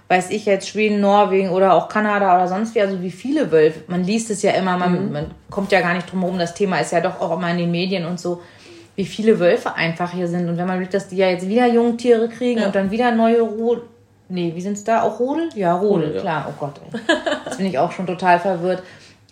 [0.08, 3.80] weiß ich jetzt, Schweden, Norwegen oder auch Kanada oder sonst wie, also wie viele Wölfe.
[3.88, 5.12] Man liest es ja immer, man, mhm.
[5.12, 7.58] man kommt ja gar nicht drum herum, das Thema ist ja doch auch immer in
[7.58, 8.40] den Medien und so,
[8.94, 10.48] wie viele Wölfe einfach hier sind.
[10.48, 12.66] Und wenn man sieht, dass die ja jetzt wieder Jungtiere kriegen ja.
[12.66, 13.82] und dann wieder neue Ruhe.
[14.28, 15.02] Nee, wie sind es da?
[15.02, 15.48] Auch Rodel?
[15.54, 16.46] Ja, Rodel, Rodel klar.
[16.46, 16.50] Ja.
[16.50, 17.00] Oh Gott, ey.
[17.44, 18.82] Jetzt bin ich auch schon total verwirrt.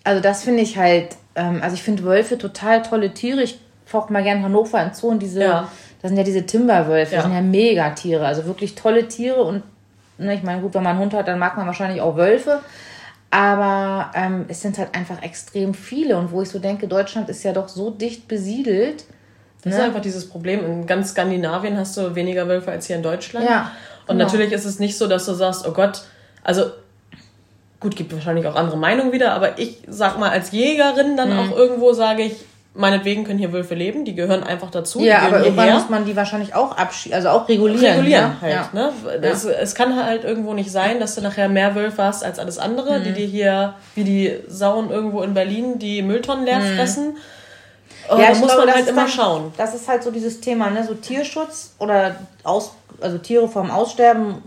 [0.02, 3.42] Also das finde ich halt, ähm, also ich finde Wölfe total tolle Tiere.
[3.42, 5.68] Ich focht mal gern Hannover in Zoo und diese, ja.
[6.02, 9.62] das sind ja diese Timberwölfe, das sind ja Megatiere, also wirklich tolle Tiere und
[10.18, 12.60] ich meine, gut, wenn man einen Hund hat, dann mag man wahrscheinlich auch Wölfe.
[13.30, 16.16] Aber ähm, es sind halt einfach extrem viele.
[16.16, 19.04] Und wo ich so denke, Deutschland ist ja doch so dicht besiedelt.
[19.62, 19.78] Das ne?
[19.78, 20.64] ist einfach dieses Problem.
[20.64, 23.48] In ganz Skandinavien hast du weniger Wölfe als hier in Deutschland.
[23.48, 23.72] Ja,
[24.06, 24.24] und genau.
[24.24, 26.02] natürlich ist es nicht so, dass du sagst, oh Gott,
[26.42, 26.66] also
[27.80, 31.38] gut, gibt wahrscheinlich auch andere Meinungen wieder, aber ich sag mal als Jägerin dann mhm.
[31.38, 32.36] auch irgendwo sage ich,
[32.74, 35.00] meinetwegen können hier Wölfe leben, die gehören einfach dazu.
[35.00, 37.94] Ja, aber irgendwann muss man die wahrscheinlich auch abschießen, also auch regulieren.
[37.94, 38.36] Regulieren ja?
[38.40, 38.68] halt, ja.
[38.72, 38.92] ne?
[39.22, 42.58] Es, es, kann halt irgendwo nicht sein, dass du nachher mehr Wölfe hast als alles
[42.58, 43.04] andere, mhm.
[43.04, 46.76] die dir hier, wie die Sauen irgendwo in Berlin, die Mülltonnen leer mhm.
[46.76, 47.16] fressen.
[48.08, 49.52] Oh, ja, da muss glaube, man halt immer dann, schauen.
[49.56, 50.84] Das ist halt so dieses Thema, ne?
[50.84, 54.42] So Tierschutz oder aus, also Tiere vom Aussterben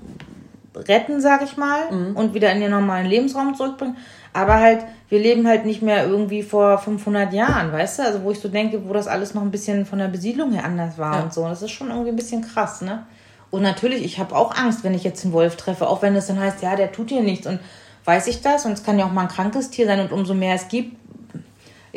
[0.88, 2.16] retten, sag ich mal, mhm.
[2.16, 3.98] und wieder in den normalen Lebensraum zurückbringen.
[4.34, 8.04] Aber halt, wir leben halt nicht mehr irgendwie vor 500 Jahren, weißt du?
[8.04, 10.64] Also, wo ich so denke, wo das alles noch ein bisschen von der Besiedlung her
[10.64, 11.24] anders war ja.
[11.24, 11.44] und so.
[11.44, 13.06] Das ist schon irgendwie ein bisschen krass, ne?
[13.50, 16.28] Und natürlich, ich habe auch Angst, wenn ich jetzt einen Wolf treffe, auch wenn es
[16.28, 17.48] dann heißt, ja, der tut hier nichts.
[17.48, 17.60] Und
[18.04, 18.66] weiß ich das?
[18.66, 20.02] Und es kann ja auch mal ein krankes Tier sein.
[20.02, 20.98] Und umso mehr es gibt,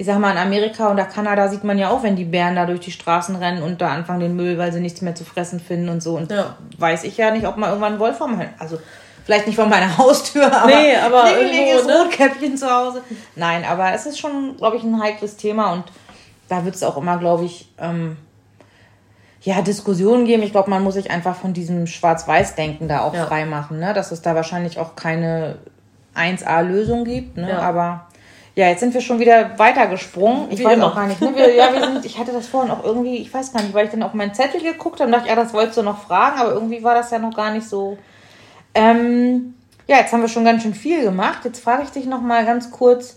[0.00, 2.64] ich sag mal, in Amerika oder Kanada sieht man ja auch, wenn die Bären da
[2.64, 5.60] durch die Straßen rennen und da anfangen den Müll, weil sie nichts mehr zu fressen
[5.60, 6.16] finden und so.
[6.16, 6.56] Und ja.
[6.78, 8.78] weiß ich ja nicht, ob mal irgendwann ein Wolf vom Also
[9.26, 11.98] vielleicht nicht vor meiner Haustür, aber, nee, aber klingeliges ne?
[11.98, 13.02] Rotkäppchen zu Hause.
[13.36, 15.84] Nein, aber es ist schon, glaube ich, ein heikles Thema und
[16.48, 18.16] da wird es auch immer, glaube ich, ähm,
[19.42, 20.42] ja, Diskussionen geben.
[20.42, 23.26] Ich glaube, man muss sich einfach von diesem Schwarz-Weiß-Denken da auch ja.
[23.26, 23.92] frei machen, ne?
[23.92, 25.56] dass es da wahrscheinlich auch keine
[26.16, 27.36] 1A-Lösung gibt.
[27.36, 27.50] Ne?
[27.50, 27.58] Ja.
[27.58, 28.06] Aber
[28.56, 30.50] ja, jetzt sind wir schon wieder weitergesprungen.
[30.50, 30.88] Ich Wie weiß immer.
[30.88, 31.20] auch gar nicht.
[31.20, 31.34] Ne?
[31.34, 33.86] Wir, ja, wir sind, ich hatte das vorhin auch irgendwie, ich weiß gar nicht, weil
[33.86, 36.40] ich dann auf meinen Zettel geguckt habe und dachte, ja, das wolltest du noch fragen,
[36.40, 37.96] aber irgendwie war das ja noch gar nicht so.
[38.74, 39.54] Ähm,
[39.86, 41.44] ja, jetzt haben wir schon ganz schön viel gemacht.
[41.44, 43.16] Jetzt frage ich dich noch mal ganz kurz.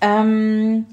[0.00, 0.86] Ähm,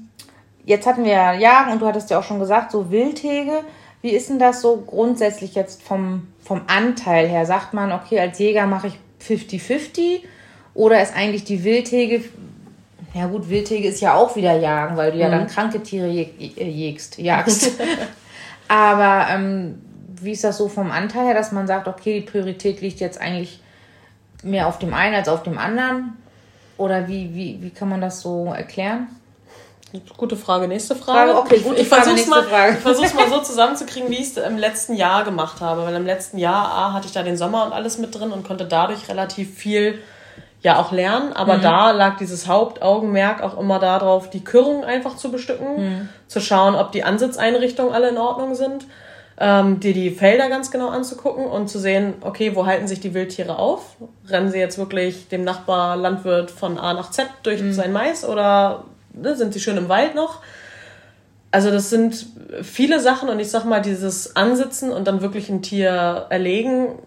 [0.64, 3.64] jetzt hatten wir ja Jagen und du hattest ja auch schon gesagt, so Wildhege.
[4.02, 7.46] Wie ist denn das so grundsätzlich jetzt vom, vom Anteil her?
[7.46, 10.20] Sagt man, okay, als Jäger mache ich 50-50
[10.74, 12.22] oder ist eigentlich die Wildhege,
[13.16, 15.22] ja gut, Wildhege ist ja auch wieder Jagen, weil du mhm.
[15.22, 15.48] ja dann mhm.
[15.48, 17.72] kranke Tiere jägst, jagst.
[18.68, 19.80] Aber ähm,
[20.20, 23.20] wie ist das so vom Anteil her, dass man sagt, okay, die Priorität liegt jetzt
[23.20, 23.60] eigentlich
[24.42, 26.14] mehr auf dem einen als auf dem anderen?
[26.76, 29.08] Oder wie, wie, wie kann man das so erklären?
[30.16, 30.68] Gute Frage.
[30.68, 31.32] Nächste Frage.
[31.32, 32.76] Frage okay, gute ich, ich versuche mal, Frage.
[32.76, 35.84] Ich mal so zusammenzukriegen, wie ich es im letzten Jahr gemacht habe.
[35.84, 38.46] Weil im letzten Jahr A, hatte ich da den Sommer und alles mit drin und
[38.46, 40.00] konnte dadurch relativ viel
[40.60, 41.32] ja auch lernen.
[41.32, 41.62] Aber mhm.
[41.62, 46.08] da lag dieses Hauptaugenmerk auch immer darauf, die Kürrung einfach zu bestücken, mhm.
[46.26, 48.86] zu schauen, ob die Ansitzeinrichtungen alle in Ordnung sind,
[49.38, 53.12] ähm, dir die Felder ganz genau anzugucken und zu sehen, okay, wo halten sich die
[53.12, 53.96] Wildtiere auf?
[54.28, 57.72] Rennen sie jetzt wirklich dem Nachbarlandwirt von A nach Z durch mhm.
[57.72, 60.40] sein Mais oder ne, sind sie schön im Wald noch.
[61.50, 62.26] Also das sind
[62.62, 66.98] viele Sachen und ich sag mal, dieses Ansitzen und dann wirklich ein Tier erlegen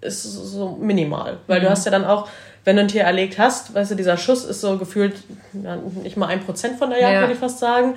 [0.00, 1.38] ist so minimal.
[1.46, 1.64] Weil mhm.
[1.64, 2.28] du hast ja dann auch,
[2.64, 5.14] wenn du ein Tier erlegt hast, weißt du, dieser Schuss ist so gefühlt
[5.52, 7.20] ja, nicht mal ein Prozent von der Jagd, ja.
[7.20, 7.94] würde ich fast sagen.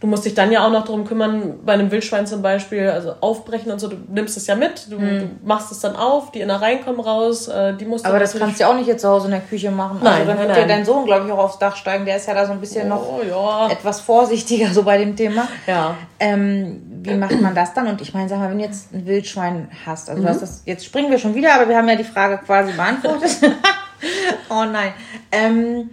[0.00, 3.14] Du musst dich dann ja auch noch darum kümmern, bei einem Wildschwein zum Beispiel, also
[3.20, 5.18] aufbrechen und so, du nimmst es ja mit, du, hm.
[5.20, 8.36] du machst es dann auf, die Innereien kommen raus, äh, die musst du Aber das
[8.36, 10.00] kannst du ja auch nicht jetzt zu Hause in der Küche machen.
[10.02, 12.26] Nein, also dann wird ja dein Sohn, glaube ich, auch aufs Dach steigen, der ist
[12.26, 13.70] ja da so ein bisschen oh, noch ja.
[13.70, 15.48] etwas vorsichtiger so bei dem Thema.
[15.66, 15.94] Ja.
[16.20, 17.86] Ähm, wie macht man das dann?
[17.86, 20.28] Und ich meine, sag mal, wenn du jetzt ein Wildschwein hast, also mhm.
[20.28, 23.38] hast das, jetzt springen wir schon wieder, aber wir haben ja die Frage quasi beantwortet.
[24.50, 24.92] oh nein.
[25.32, 25.90] Ähm,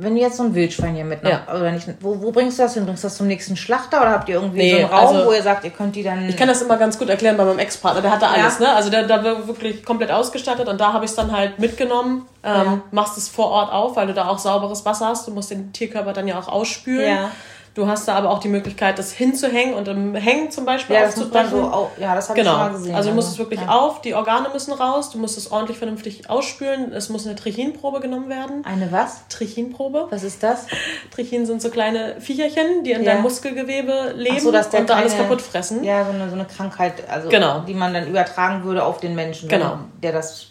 [0.00, 1.42] wenn du jetzt so ein Wildschwein hier mit, ja.
[1.52, 2.84] oder nicht, wo, wo bringst du das hin?
[2.86, 5.28] Bringst du das zum nächsten Schlachter oder habt ihr irgendwie nee, so einen Raum, also,
[5.28, 6.28] wo ihr sagt, ihr könnt die dann.
[6.28, 8.66] Ich kann das immer ganz gut erklären bei meinem Ex-Partner, der hatte alles, ja.
[8.66, 8.74] ne?
[8.76, 12.26] Also der, der war wirklich komplett ausgestattet und da habe ich es dann halt mitgenommen,
[12.44, 12.80] ähm, ja.
[12.92, 15.26] machst es vor Ort auf, weil du da auch sauberes Wasser hast.
[15.26, 17.16] Du musst den Tierkörper dann ja auch ausspülen.
[17.16, 17.30] Ja.
[17.78, 21.06] Du hast da aber auch die Möglichkeit, das hinzuhängen und im Hängen zum Beispiel ja,
[21.06, 21.50] aufzubrechen.
[21.50, 22.50] So, ja, das habe genau.
[22.50, 22.94] ich schon mal gesehen.
[22.96, 23.68] Also du musst es wirklich ja.
[23.68, 26.92] auf, die Organe müssen raus, du musst es ordentlich vernünftig ausspülen.
[26.92, 28.64] Es muss eine Trichinprobe genommen werden.
[28.64, 29.28] Eine was?
[29.28, 30.08] Trichinprobe.
[30.10, 30.66] Was ist das?
[31.12, 33.12] Trichin sind so kleine Viecherchen, die in ja.
[33.12, 35.84] deinem Muskelgewebe leben so, und da alles kaputt fressen.
[35.84, 37.60] Ja, so eine, so eine Krankheit, also genau.
[37.60, 39.78] die man dann übertragen würde auf den Menschen, genau.
[40.02, 40.48] der das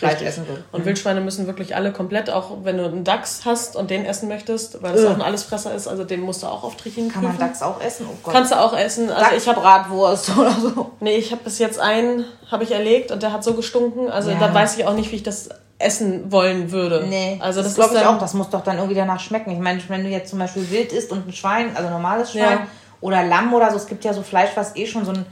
[0.00, 0.28] Fleisch Richtig.
[0.28, 0.64] essen will.
[0.72, 0.86] Und mhm.
[0.86, 4.82] Wildschweine müssen wirklich alle komplett, auch wenn du einen Dachs hast und den essen möchtest,
[4.82, 7.36] weil das auch ein Allesfresser ist, also den musst du auch auf Trichin Kann man
[7.36, 8.06] Dachs auch essen?
[8.10, 8.32] Oh Gott.
[8.32, 9.10] Kannst du auch essen.
[9.10, 10.92] Also ich habe Bratwurst oder so.
[11.00, 14.30] Nee, ich habe bis jetzt einen habe ich erlegt und der hat so gestunken, also
[14.30, 14.38] ja.
[14.38, 17.04] da weiß ich auch nicht, wie ich das essen wollen würde.
[17.06, 18.18] Nee, also das, das glaube ich auch.
[18.18, 19.50] Das muss doch dann irgendwie danach schmecken.
[19.50, 22.42] Ich meine, wenn du jetzt zum Beispiel wild isst und ein Schwein, also normales Schwein
[22.42, 22.66] ja.
[23.02, 25.26] oder Lamm oder so, es gibt ja so Fleisch, was eh schon so ein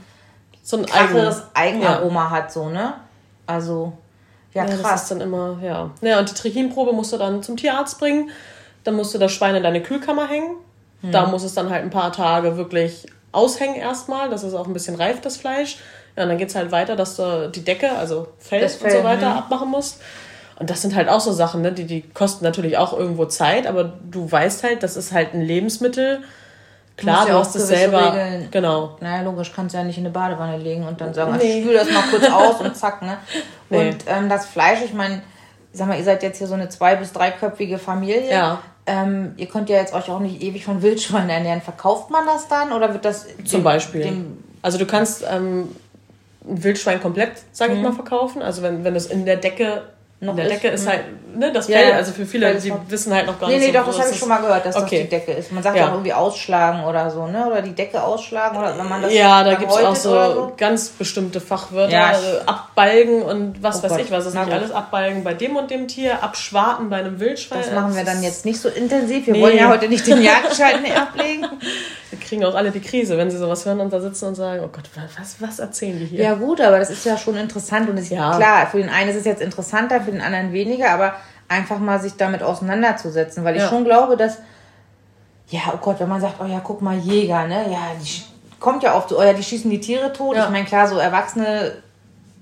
[0.61, 2.29] so ein krasseres Eigenaroma ja.
[2.29, 2.93] hat, so ne?
[3.47, 3.93] Also
[4.53, 4.81] ja, krass.
[4.81, 5.91] Ja, das ist dann immer, ja.
[6.01, 8.29] Ja, und die Trichinprobe musst du dann zum Tierarzt bringen.
[8.83, 10.55] Dann musst du das Schwein in deine Kühlkammer hängen.
[11.01, 11.11] Hm.
[11.11, 14.73] Da muss es dann halt ein paar Tage wirklich aushängen erstmal, dass es auch ein
[14.73, 15.77] bisschen reift, das Fleisch.
[16.15, 18.97] Ja, und dann geht es halt weiter, dass du die Decke, also Fell, Fell und
[18.97, 19.37] so weiter, hm.
[19.37, 20.01] abmachen musst.
[20.59, 21.71] Und das sind halt auch so Sachen, ne?
[21.71, 25.41] die, die kosten natürlich auch irgendwo Zeit, aber du weißt halt, das ist halt ein
[25.41, 26.21] Lebensmittel,
[26.99, 28.13] Klar, du, hast es selber.
[28.13, 28.47] Regeln.
[28.51, 28.97] Genau.
[28.99, 31.59] Naja, logisch, kannst du ja nicht in eine Badewanne legen und dann sagen, nee.
[31.59, 33.17] ich spüle das mal kurz aus und zack, ne?
[33.69, 33.89] Nee.
[33.89, 35.21] Und ähm, das Fleisch, ich meine,
[35.73, 38.29] sag mal, ihr seid jetzt hier so eine zwei- bis dreiköpfige Familie.
[38.29, 38.59] Ja.
[38.85, 41.61] Ähm, ihr könnt ja jetzt euch auch nicht ewig von Wildschweinen ernähren.
[41.61, 43.27] Verkauft man das dann oder wird das.
[43.45, 44.01] Zum dem, Beispiel.
[44.01, 45.69] Dem also du kannst ähm,
[46.47, 47.83] ein Wildschwein komplett, sag ich mhm.
[47.83, 48.41] mal, verkaufen.
[48.41, 49.83] Also wenn, wenn es in der Decke
[50.21, 50.49] noch der.
[50.49, 51.03] Decke ist halt,
[51.33, 53.67] ne, das Fell, ja, also für viele, die wissen halt noch gar nee, nicht.
[53.67, 54.97] Nee, nee, so, doch, das habe ich schon mal gehört, dass okay.
[54.97, 55.51] das die Decke ist.
[55.53, 57.47] Man sagt ja auch irgendwie ausschlagen oder so, ne?
[57.47, 59.13] Oder die Decke ausschlagen oder wenn man das.
[59.13, 61.93] Ja, da gibt es auch so, so, ganz bestimmte Fachwörter.
[61.93, 62.07] Ja.
[62.07, 64.01] Also abbalgen und was oh weiß Gott.
[64.01, 67.61] ich, was ist nicht alles abbalgen bei dem und dem Tier, abschwarten bei einem Wildschwein.
[67.61, 69.25] Das machen wir dann jetzt nicht so intensiv.
[69.25, 69.41] Wir nee.
[69.41, 71.45] wollen ja heute nicht den Jagdschein ablegen.
[72.09, 74.61] Wir kriegen auch alle die Krise, wenn sie sowas hören und da sitzen und sagen,
[74.65, 76.23] oh Gott, was, was erzählen die hier?
[76.23, 78.35] Ja gut, aber das ist ja schon interessant und ist ja.
[78.35, 81.15] klar, für den einen ist es jetzt interessanter, für den anderen weniger, aber
[81.47, 83.69] einfach mal sich damit auseinanderzusetzen, weil ich ja.
[83.69, 84.39] schon glaube, dass
[85.49, 87.71] ja, oh Gott, wenn man sagt, oh ja, guck mal, Jäger, ne?
[87.71, 88.21] Ja, die
[88.59, 90.35] kommt ja oft oh ja, die schießen die Tiere tot.
[90.35, 90.45] Ja.
[90.45, 91.73] Ich meine, klar, so Erwachsene,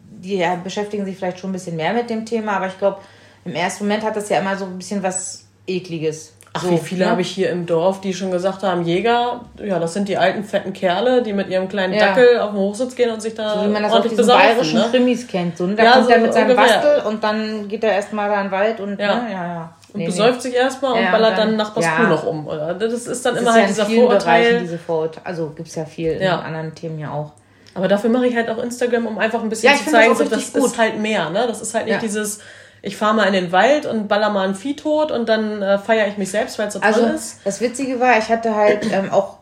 [0.09, 2.97] die ja, beschäftigen sich vielleicht schon ein bisschen mehr mit dem Thema, aber ich glaube,
[3.45, 6.33] im ersten Moment hat das ja immer so ein bisschen was Ekliges.
[6.57, 7.11] Ach, so, wie viele ne?
[7.11, 10.43] habe ich hier im Dorf, die schon gesagt haben, Jäger, ja, das sind die alten
[10.43, 12.07] fetten Kerle, die mit ihrem kleinen ja.
[12.07, 14.79] Dackel auf den Hochsitz gehen und sich da so wie man das auf diesen bayerischen
[14.79, 14.87] ne?
[14.91, 15.57] Krimis kennt.
[15.57, 15.75] So, ne?
[15.75, 16.81] Da ja, kommt so er mit seinem ungefähr.
[16.81, 19.31] Bastel und dann geht er erstmal da in den Wald und ja, ne?
[19.31, 19.73] ja, ja.
[19.93, 20.41] Und nee, besäuft nee.
[20.41, 21.95] sich erstmal und ballert dann, dann Nachbars ja.
[21.95, 22.47] Kuh noch um.
[22.47, 22.73] Oder?
[22.73, 24.41] Das ist dann das immer ist halt ja dieser Vorurteil.
[24.43, 25.25] Bereichen diese Vorurteile.
[25.25, 27.31] Also gibt es ja viel in anderen Themen ja auch.
[27.73, 30.49] Aber dafür mache ich halt auch Instagram, um einfach ein bisschen zu zeigen, das, das
[30.49, 31.29] ist halt mehr.
[31.29, 31.45] Ne?
[31.47, 32.39] Das ist halt nicht dieses
[32.81, 35.79] ich fahre mal in den Wald und baller mal ein Vieh tot und dann äh,
[35.79, 37.39] feiere ich mich selbst, weil es so toll also, ist.
[37.43, 39.37] Das Witzige war, ich hatte halt ähm, auch,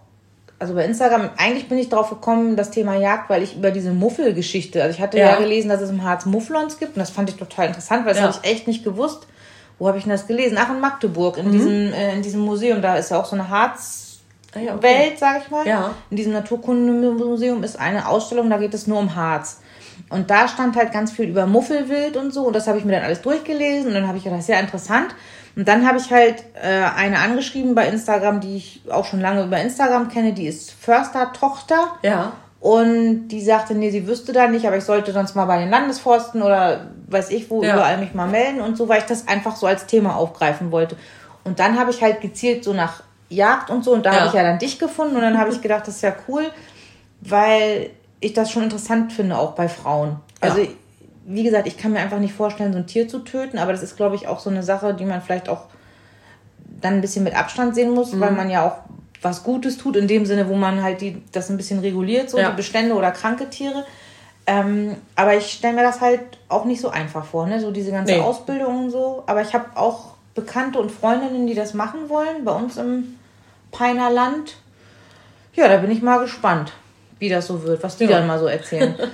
[0.58, 3.92] also bei Instagram, eigentlich bin ich drauf gekommen, das Thema Jagd, weil ich über diese
[3.92, 5.32] Muffelgeschichte, also ich hatte ja.
[5.32, 8.14] ja, gelesen, dass es im Harz Mufflons gibt und das fand ich total interessant, weil
[8.14, 8.28] das ja.
[8.28, 9.28] habe ich echt nicht gewusst.
[9.78, 10.58] Wo habe ich denn das gelesen?
[10.58, 11.52] Ach, in Magdeburg, in, mhm.
[11.52, 14.04] diesem, äh, in diesem Museum, da ist ja auch so eine Harz...
[14.54, 14.84] Ah, okay.
[14.84, 15.68] Welt, sag ich mal.
[15.68, 15.94] Ja.
[16.10, 19.60] In diesem Naturkundemuseum ist eine Ausstellung, da geht es nur um Harz.
[20.16, 22.47] Und da stand halt ganz viel über Muffelwild und so.
[22.47, 23.89] Und das habe ich mir dann alles durchgelesen.
[23.89, 25.13] Und dann habe ich gedacht, sehr interessant.
[25.55, 29.43] Und dann habe ich halt äh, eine angeschrieben bei Instagram, die ich auch schon lange
[29.43, 30.34] über Instagram kenne.
[30.34, 31.89] Die ist Förster-Tochter.
[32.01, 32.34] Ja.
[32.59, 35.70] Und die sagte, nee, sie wüsste da nicht, aber ich sollte sonst mal bei den
[35.70, 37.76] Landesforsten oder weiß ich wo ja.
[37.76, 40.97] überall mich mal melden und so, weil ich das einfach so als Thema aufgreifen wollte.
[41.43, 44.20] Und dann habe ich halt gezielt so nach Jagd und so und da ja.
[44.20, 46.43] habe ich ja dann dich gefunden und dann habe ich gedacht, das ist ja cool,
[47.22, 50.18] weil ich das schon interessant finde, auch bei Frauen.
[50.41, 50.68] Also, ja.
[51.26, 53.84] wie gesagt, ich kann mir einfach nicht vorstellen, so ein Tier zu töten, aber das
[53.84, 55.66] ist, glaube ich, auch so eine Sache, die man vielleicht auch
[56.82, 58.20] dann ein bisschen mit Abstand sehen muss, mhm.
[58.20, 58.78] weil man ja auch
[59.22, 62.38] was Gutes tut, in dem Sinne, wo man halt die, das ein bisschen reguliert, so
[62.38, 62.49] ja.
[62.49, 63.86] die Bestände oder kranke Tiere.
[64.47, 67.59] Ähm, aber ich stelle mir das halt auch nicht so einfach vor, ne?
[67.59, 68.20] So diese ganze nee.
[68.20, 69.24] Ausbildung und so.
[69.26, 73.18] Aber ich habe auch Bekannte und Freundinnen, die das machen wollen, bei uns im
[73.72, 74.57] Peiner Land.
[75.55, 76.74] Ja, da bin ich mal gespannt
[77.20, 78.11] wie das so wird, was die ja.
[78.11, 78.95] dann mal so erzählen.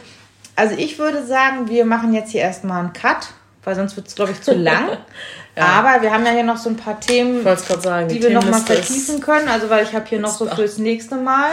[0.54, 3.30] Also ich würde sagen, wir machen jetzt hier erstmal einen Cut,
[3.64, 4.90] weil sonst wird es, glaube ich, zu lang.
[5.56, 5.64] ja.
[5.64, 8.48] Aber wir haben ja hier noch so ein paar Themen, sagen, die, die wir noch
[8.48, 9.48] mal vertiefen können.
[9.48, 11.52] Also weil ich habe hier noch so fürs nächste Mal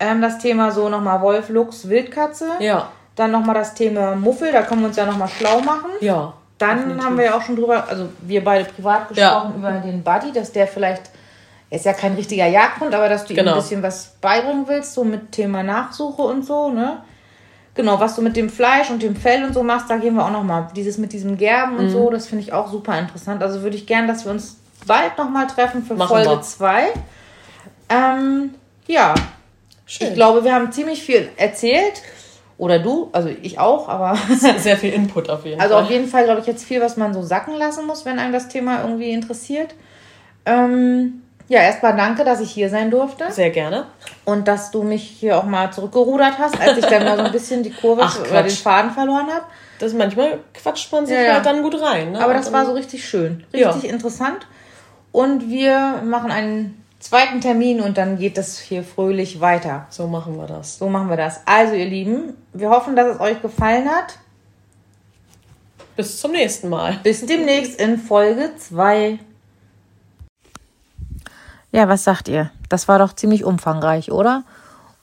[0.00, 2.48] ähm, das Thema so nochmal Wolf, Luchs, Wildkatze.
[2.58, 2.90] Ja.
[3.14, 5.90] Dann nochmal das Thema Muffel, da können wir uns ja nochmal schlau machen.
[6.00, 6.32] Ja.
[6.58, 7.04] Dann definitiv.
[7.04, 9.58] haben wir ja auch schon drüber, also wir beide privat gesprochen ja.
[9.58, 11.10] über den Buddy, dass der vielleicht
[11.70, 13.40] ist ja kein richtiger Jagdhund, aber dass du genau.
[13.40, 13.62] ihm ein genau.
[13.62, 17.02] bisschen was beibringen willst, so mit Thema Nachsuche und so, ne?
[17.74, 20.24] Genau, was du mit dem Fleisch und dem Fell und so machst, da gehen wir
[20.24, 20.68] auch nochmal.
[20.74, 21.90] Dieses mit diesem Gerben und mhm.
[21.90, 23.42] so, das finde ich auch super interessant.
[23.42, 26.88] Also würde ich gern, dass wir uns bald nochmal treffen für Machen Folge 2.
[27.88, 28.54] Ähm,
[28.86, 29.14] ja.
[29.86, 30.08] Schön.
[30.08, 32.02] Ich glaube, wir haben ziemlich viel erzählt.
[32.58, 34.18] Oder du, also ich auch, aber.
[34.58, 35.82] Sehr viel Input auf jeden also Fall.
[35.82, 38.18] Also auf jeden Fall, glaube ich, jetzt viel, was man so sacken lassen muss, wenn
[38.18, 39.74] einem das Thema irgendwie interessiert.
[40.44, 43.32] Ähm, ja, erstmal danke, dass ich hier sein durfte.
[43.32, 43.86] Sehr gerne.
[44.24, 47.32] Und dass du mich hier auch mal zurückgerudert hast, als ich dann mal so ein
[47.32, 49.46] bisschen die Kurve Ach, oder den Faden verloren habe.
[49.80, 52.12] Das manchmal quatscht man sich ja, halt dann gut rein.
[52.12, 52.22] Ne?
[52.22, 53.90] Aber das war so richtig schön, richtig ja.
[53.90, 54.46] interessant.
[55.10, 59.86] Und wir machen einen zweiten Termin und dann geht das hier fröhlich weiter.
[59.90, 60.78] So machen wir das.
[60.78, 61.40] So machen wir das.
[61.46, 64.20] Also, ihr Lieben, wir hoffen, dass es euch gefallen hat.
[65.96, 67.00] Bis zum nächsten Mal.
[67.02, 69.18] Bis demnächst in Folge 2.
[71.72, 72.50] Ja, was sagt ihr?
[72.68, 74.44] Das war doch ziemlich umfangreich, oder?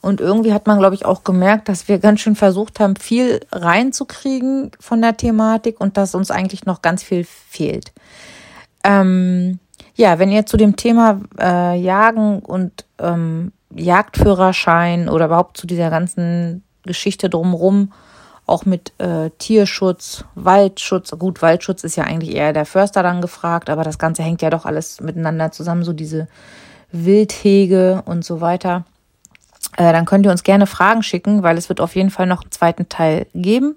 [0.00, 3.40] Und irgendwie hat man, glaube ich, auch gemerkt, dass wir ganz schön versucht haben, viel
[3.50, 7.92] reinzukriegen von der Thematik und dass uns eigentlich noch ganz viel fehlt.
[8.84, 9.58] Ähm,
[9.94, 15.90] ja, wenn ihr zu dem Thema äh, Jagen und ähm, Jagdführerschein oder überhaupt zu dieser
[15.90, 17.92] ganzen Geschichte drumherum,
[18.48, 23.70] auch mit äh, Tierschutz, Waldschutz, gut, Waldschutz ist ja eigentlich eher der Förster dann gefragt,
[23.70, 26.28] aber das Ganze hängt ja doch alles miteinander zusammen, so diese
[26.90, 28.84] Wildhege und so weiter,
[29.76, 32.42] äh, dann könnt ihr uns gerne Fragen schicken, weil es wird auf jeden Fall noch
[32.42, 33.76] einen zweiten Teil geben.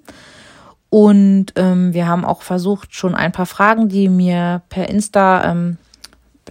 [0.90, 5.78] Und ähm, wir haben auch versucht, schon ein paar Fragen, die mir per Insta ähm,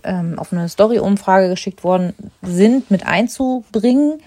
[0.03, 4.19] ähm, auf eine Story-Umfrage geschickt worden sind, mit einzubringen.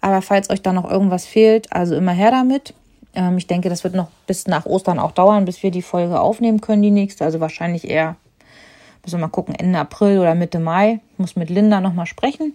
[0.00, 2.74] Aber falls euch da noch irgendwas fehlt, also immer her damit.
[3.14, 6.20] Ähm, ich denke, das wird noch bis nach Ostern auch dauern, bis wir die Folge
[6.20, 7.24] aufnehmen können, die nächste.
[7.24, 8.16] Also wahrscheinlich eher
[9.04, 11.00] Müssen wir mal gucken, Ende April oder Mitte Mai.
[11.12, 12.54] Ich muss mit Linda nochmal sprechen.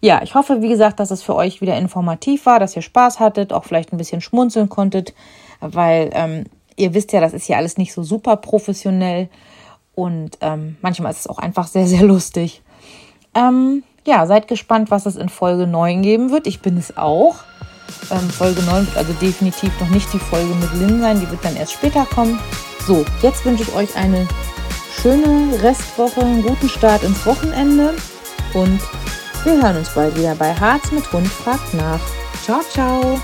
[0.00, 3.20] Ja, ich hoffe, wie gesagt, dass es für euch wieder informativ war, dass ihr Spaß
[3.20, 5.14] hattet, auch vielleicht ein bisschen schmunzeln konntet,
[5.60, 6.44] weil ähm,
[6.76, 9.28] ihr wisst ja, das ist ja alles nicht so super professionell
[9.94, 12.62] und ähm, manchmal ist es auch einfach sehr, sehr lustig.
[13.34, 16.46] Ähm, ja, seid gespannt, was es in Folge 9 geben wird.
[16.46, 17.36] Ich bin es auch.
[18.10, 21.44] Ähm, Folge 9 wird also definitiv noch nicht die Folge mit Lynn sein, die wird
[21.44, 22.38] dann erst später kommen.
[22.86, 24.26] So, jetzt wünsche ich euch eine
[25.00, 27.94] schöne Restwoche, einen guten Start ins Wochenende
[28.52, 28.80] und
[29.44, 32.00] wir hören uns bald wieder bei Harz mit Hund fragt nach.
[32.42, 33.20] Ciao, ciao!